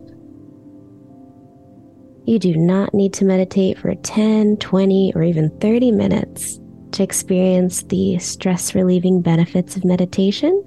You 2.26 2.38
do 2.38 2.56
not 2.56 2.92
need 2.92 3.12
to 3.14 3.24
meditate 3.24 3.78
for 3.78 3.94
10, 3.94 4.56
20, 4.56 5.12
or 5.14 5.22
even 5.22 5.50
30 5.60 5.92
minutes 5.92 6.58
to 6.92 7.02
experience 7.02 7.82
the 7.84 8.18
stress 8.18 8.74
relieving 8.74 9.22
benefits 9.22 9.76
of 9.76 9.84
meditation. 9.84 10.62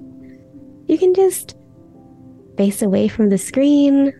You 0.88 0.96
can 0.96 1.12
just 1.14 1.56
face 2.56 2.82
away 2.82 3.08
from 3.08 3.28
the 3.28 3.38
screen, 3.38 4.12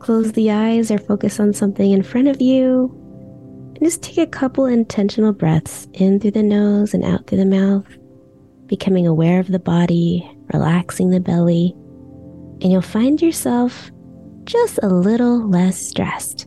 close 0.00 0.32
the 0.32 0.50
eyes, 0.50 0.90
or 0.90 0.98
focus 0.98 1.38
on 1.38 1.52
something 1.52 1.92
in 1.92 2.02
front 2.02 2.28
of 2.28 2.40
you 2.40 2.90
and 3.78 3.84
just 3.84 4.02
take 4.02 4.18
a 4.18 4.26
couple 4.26 4.66
intentional 4.66 5.32
breaths 5.32 5.86
in 5.92 6.18
through 6.18 6.32
the 6.32 6.42
nose 6.42 6.94
and 6.94 7.04
out 7.04 7.26
through 7.26 7.38
the 7.38 7.44
mouth, 7.44 7.86
becoming 8.68 9.06
aware 9.06 9.40
of 9.40 9.48
the 9.48 9.58
body, 9.58 10.30
relaxing 10.52 11.10
the 11.10 11.20
belly, 11.20 11.74
and 12.60 12.70
you'll 12.70 12.82
find 12.82 13.20
yourself 13.20 13.90
just 14.44 14.78
a 14.82 14.88
little 14.88 15.48
less 15.48 15.78
stressed. 15.78 16.46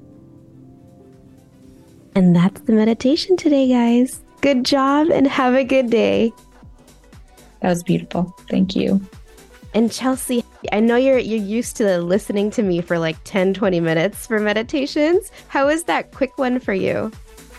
And 2.15 2.35
that's 2.35 2.61
the 2.61 2.73
meditation 2.73 3.37
today, 3.37 3.69
guys. 3.69 4.23
Good 4.41 4.65
job 4.65 5.09
and 5.09 5.27
have 5.27 5.53
a 5.53 5.63
good 5.63 5.89
day. 5.89 6.33
That 7.61 7.69
was 7.69 7.83
beautiful. 7.83 8.35
Thank 8.49 8.75
you. 8.75 9.01
And 9.73 9.91
Chelsea, 9.91 10.43
I 10.71 10.79
know 10.81 10.97
you're 10.97 11.17
you're 11.17 11.39
used 11.39 11.77
to 11.77 11.99
listening 11.99 12.51
to 12.51 12.63
me 12.63 12.81
for 12.81 12.99
like 12.99 13.17
10 13.23 13.53
20 13.53 13.79
minutes 13.79 14.27
for 14.27 14.39
meditations. 14.39 15.31
How 15.47 15.69
is 15.69 15.83
that 15.85 16.11
quick 16.11 16.37
one 16.37 16.59
for 16.59 16.73
you? 16.73 17.11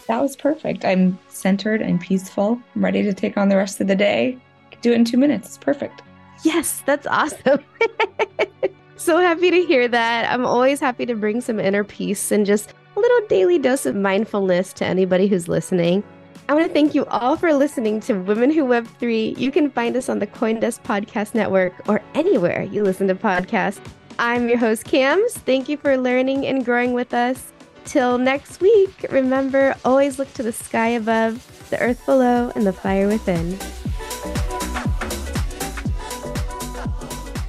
That 0.08 0.20
was 0.20 0.36
perfect. 0.36 0.84
I'm 0.84 1.18
centered, 1.28 1.82
I'm 1.82 1.98
peaceful, 1.98 2.60
I'm 2.74 2.84
ready 2.84 3.02
to 3.02 3.14
take 3.14 3.38
on 3.38 3.48
the 3.48 3.56
rest 3.56 3.80
of 3.80 3.86
the 3.86 3.96
day. 3.96 4.38
Do 4.82 4.92
it 4.92 4.96
in 4.96 5.04
2 5.04 5.16
minutes. 5.16 5.48
It's 5.48 5.58
perfect. 5.58 6.02
Yes, 6.42 6.82
that's 6.84 7.06
awesome. 7.06 7.60
so 8.96 9.18
happy 9.18 9.50
to 9.50 9.64
hear 9.64 9.88
that. 9.88 10.30
I'm 10.30 10.44
always 10.44 10.80
happy 10.80 11.06
to 11.06 11.14
bring 11.14 11.40
some 11.40 11.58
inner 11.58 11.84
peace 11.84 12.32
and 12.32 12.44
just 12.44 12.74
a 12.96 13.00
little 13.00 13.26
daily 13.28 13.58
dose 13.58 13.86
of 13.86 13.94
mindfulness 13.94 14.72
to 14.74 14.84
anybody 14.84 15.28
who's 15.28 15.48
listening. 15.48 16.02
I 16.48 16.54
want 16.54 16.66
to 16.66 16.72
thank 16.72 16.94
you 16.94 17.06
all 17.06 17.36
for 17.36 17.54
listening 17.54 18.00
to 18.00 18.14
Women 18.14 18.50
Who 18.50 18.64
Web 18.64 18.86
3. 18.98 19.36
You 19.38 19.50
can 19.50 19.70
find 19.70 19.96
us 19.96 20.08
on 20.08 20.18
the 20.18 20.26
Coindesk 20.26 20.82
Podcast 20.82 21.34
Network 21.34 21.88
or 21.88 22.02
anywhere 22.14 22.64
you 22.64 22.82
listen 22.82 23.06
to 23.08 23.14
podcasts. 23.14 23.80
I'm 24.18 24.48
your 24.48 24.58
host, 24.58 24.84
Kamz. 24.84 25.32
Thank 25.32 25.68
you 25.68 25.76
for 25.76 25.96
learning 25.96 26.46
and 26.46 26.64
growing 26.64 26.92
with 26.92 27.14
us. 27.14 27.52
Till 27.84 28.18
next 28.18 28.60
week, 28.60 29.06
remember 29.10 29.74
always 29.84 30.18
look 30.18 30.32
to 30.34 30.42
the 30.42 30.52
sky 30.52 30.88
above, 30.88 31.68
the 31.70 31.80
earth 31.80 32.04
below, 32.04 32.52
and 32.54 32.66
the 32.66 32.72
fire 32.72 33.08
within. 33.08 33.56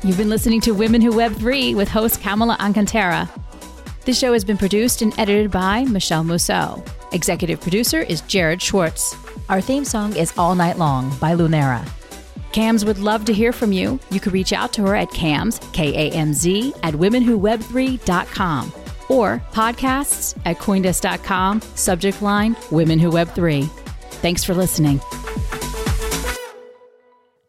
You've 0.04 0.18
been 0.18 0.30
listening 0.30 0.60
to 0.62 0.74
Women 0.74 1.00
Who 1.02 1.16
Web 1.16 1.34
3 1.34 1.76
with 1.76 1.88
host 1.88 2.20
Kamala 2.20 2.58
Alcantara. 2.60 3.30
This 4.04 4.20
show 4.20 4.34
has 4.34 4.44
been 4.44 4.58
produced 4.58 5.02
and 5.02 5.18
edited 5.18 5.50
by 5.50 5.86
Michele 5.86 6.26
Musso. 6.26 6.84
Executive 7.14 7.62
producer 7.62 8.02
is 8.02 8.20
Jared 8.22 8.62
Schwartz. 8.62 9.16
Our 9.48 9.62
theme 9.62 9.86
song 9.86 10.14
is 10.18 10.38
All 10.38 10.56
Night 10.56 10.78
Long 10.78 11.10
by 11.20 11.36
Lunera. 11.36 11.88
Kamz 12.52 12.84
would 12.84 13.00
love 13.00 13.24
to 13.26 13.34
hear 13.34 13.54
from 13.54 13.72
you. 13.72 13.98
You 14.12 14.20
can 14.20 14.34
reach 14.34 14.52
out 14.52 14.74
to 14.74 14.82
her 14.82 14.94
at 14.94 15.10
kamz, 15.12 15.60
K 15.72 16.10
A 16.10 16.14
M 16.14 16.34
Z, 16.34 16.74
at 16.84 16.94
womenwhoweb3.com 16.96 18.74
or 19.08 19.42
podcasts 19.54 20.38
at 20.46 20.58
coindesk.com, 20.58 21.62
subject 21.76 22.22
line 22.22 22.58
Women 22.72 23.00
Who 23.00 23.10
Web 23.10 23.30
3. 23.30 23.62
Thanks 24.22 24.44
for 24.44 24.54
listening. 24.54 25.00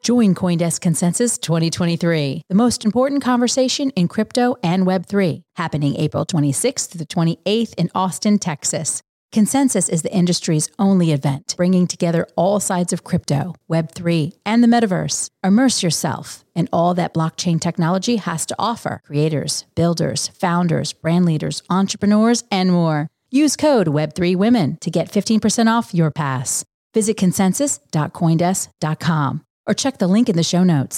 Join 0.04 0.34
Coindesk 0.34 0.82
Consensus 0.82 1.38
2023, 1.38 2.42
the 2.46 2.54
most 2.54 2.84
important 2.84 3.22
conversation 3.22 3.88
in 3.96 4.06
crypto 4.06 4.54
and 4.62 4.86
Web3, 4.86 5.40
happening 5.56 5.96
April 5.96 6.26
26th 6.26 6.90
to 6.90 6.98
the 6.98 7.06
28th 7.06 7.72
in 7.76 7.88
Austin, 7.94 8.38
Texas. 8.38 9.00
Consensus 9.32 9.88
is 9.88 10.02
the 10.02 10.14
industry's 10.14 10.68
only 10.78 11.10
event, 11.10 11.54
bringing 11.56 11.86
together 11.86 12.28
all 12.36 12.60
sides 12.60 12.92
of 12.92 13.02
crypto, 13.02 13.54
Web3, 13.70 14.32
and 14.44 14.62
the 14.62 14.68
metaverse. 14.68 15.30
Immerse 15.42 15.82
yourself 15.82 16.44
in 16.54 16.68
all 16.70 16.92
that 16.92 17.14
blockchain 17.14 17.58
technology 17.58 18.16
has 18.16 18.44
to 18.44 18.54
offer 18.58 19.00
creators, 19.06 19.64
builders, 19.74 20.28
founders, 20.28 20.92
brand 20.92 21.24
leaders, 21.24 21.62
entrepreneurs, 21.70 22.44
and 22.50 22.70
more. 22.70 23.08
Use 23.30 23.56
code 23.56 23.86
Web3Women 23.86 24.80
to 24.80 24.90
get 24.90 25.10
15% 25.10 25.66
off 25.66 25.94
your 25.94 26.10
pass. 26.10 26.62
Visit 26.92 27.16
consensus.coindesk.com 27.16 29.44
or 29.66 29.74
check 29.74 29.98
the 29.98 30.06
link 30.06 30.28
in 30.28 30.36
the 30.36 30.42
show 30.42 30.64
notes. 30.64 30.96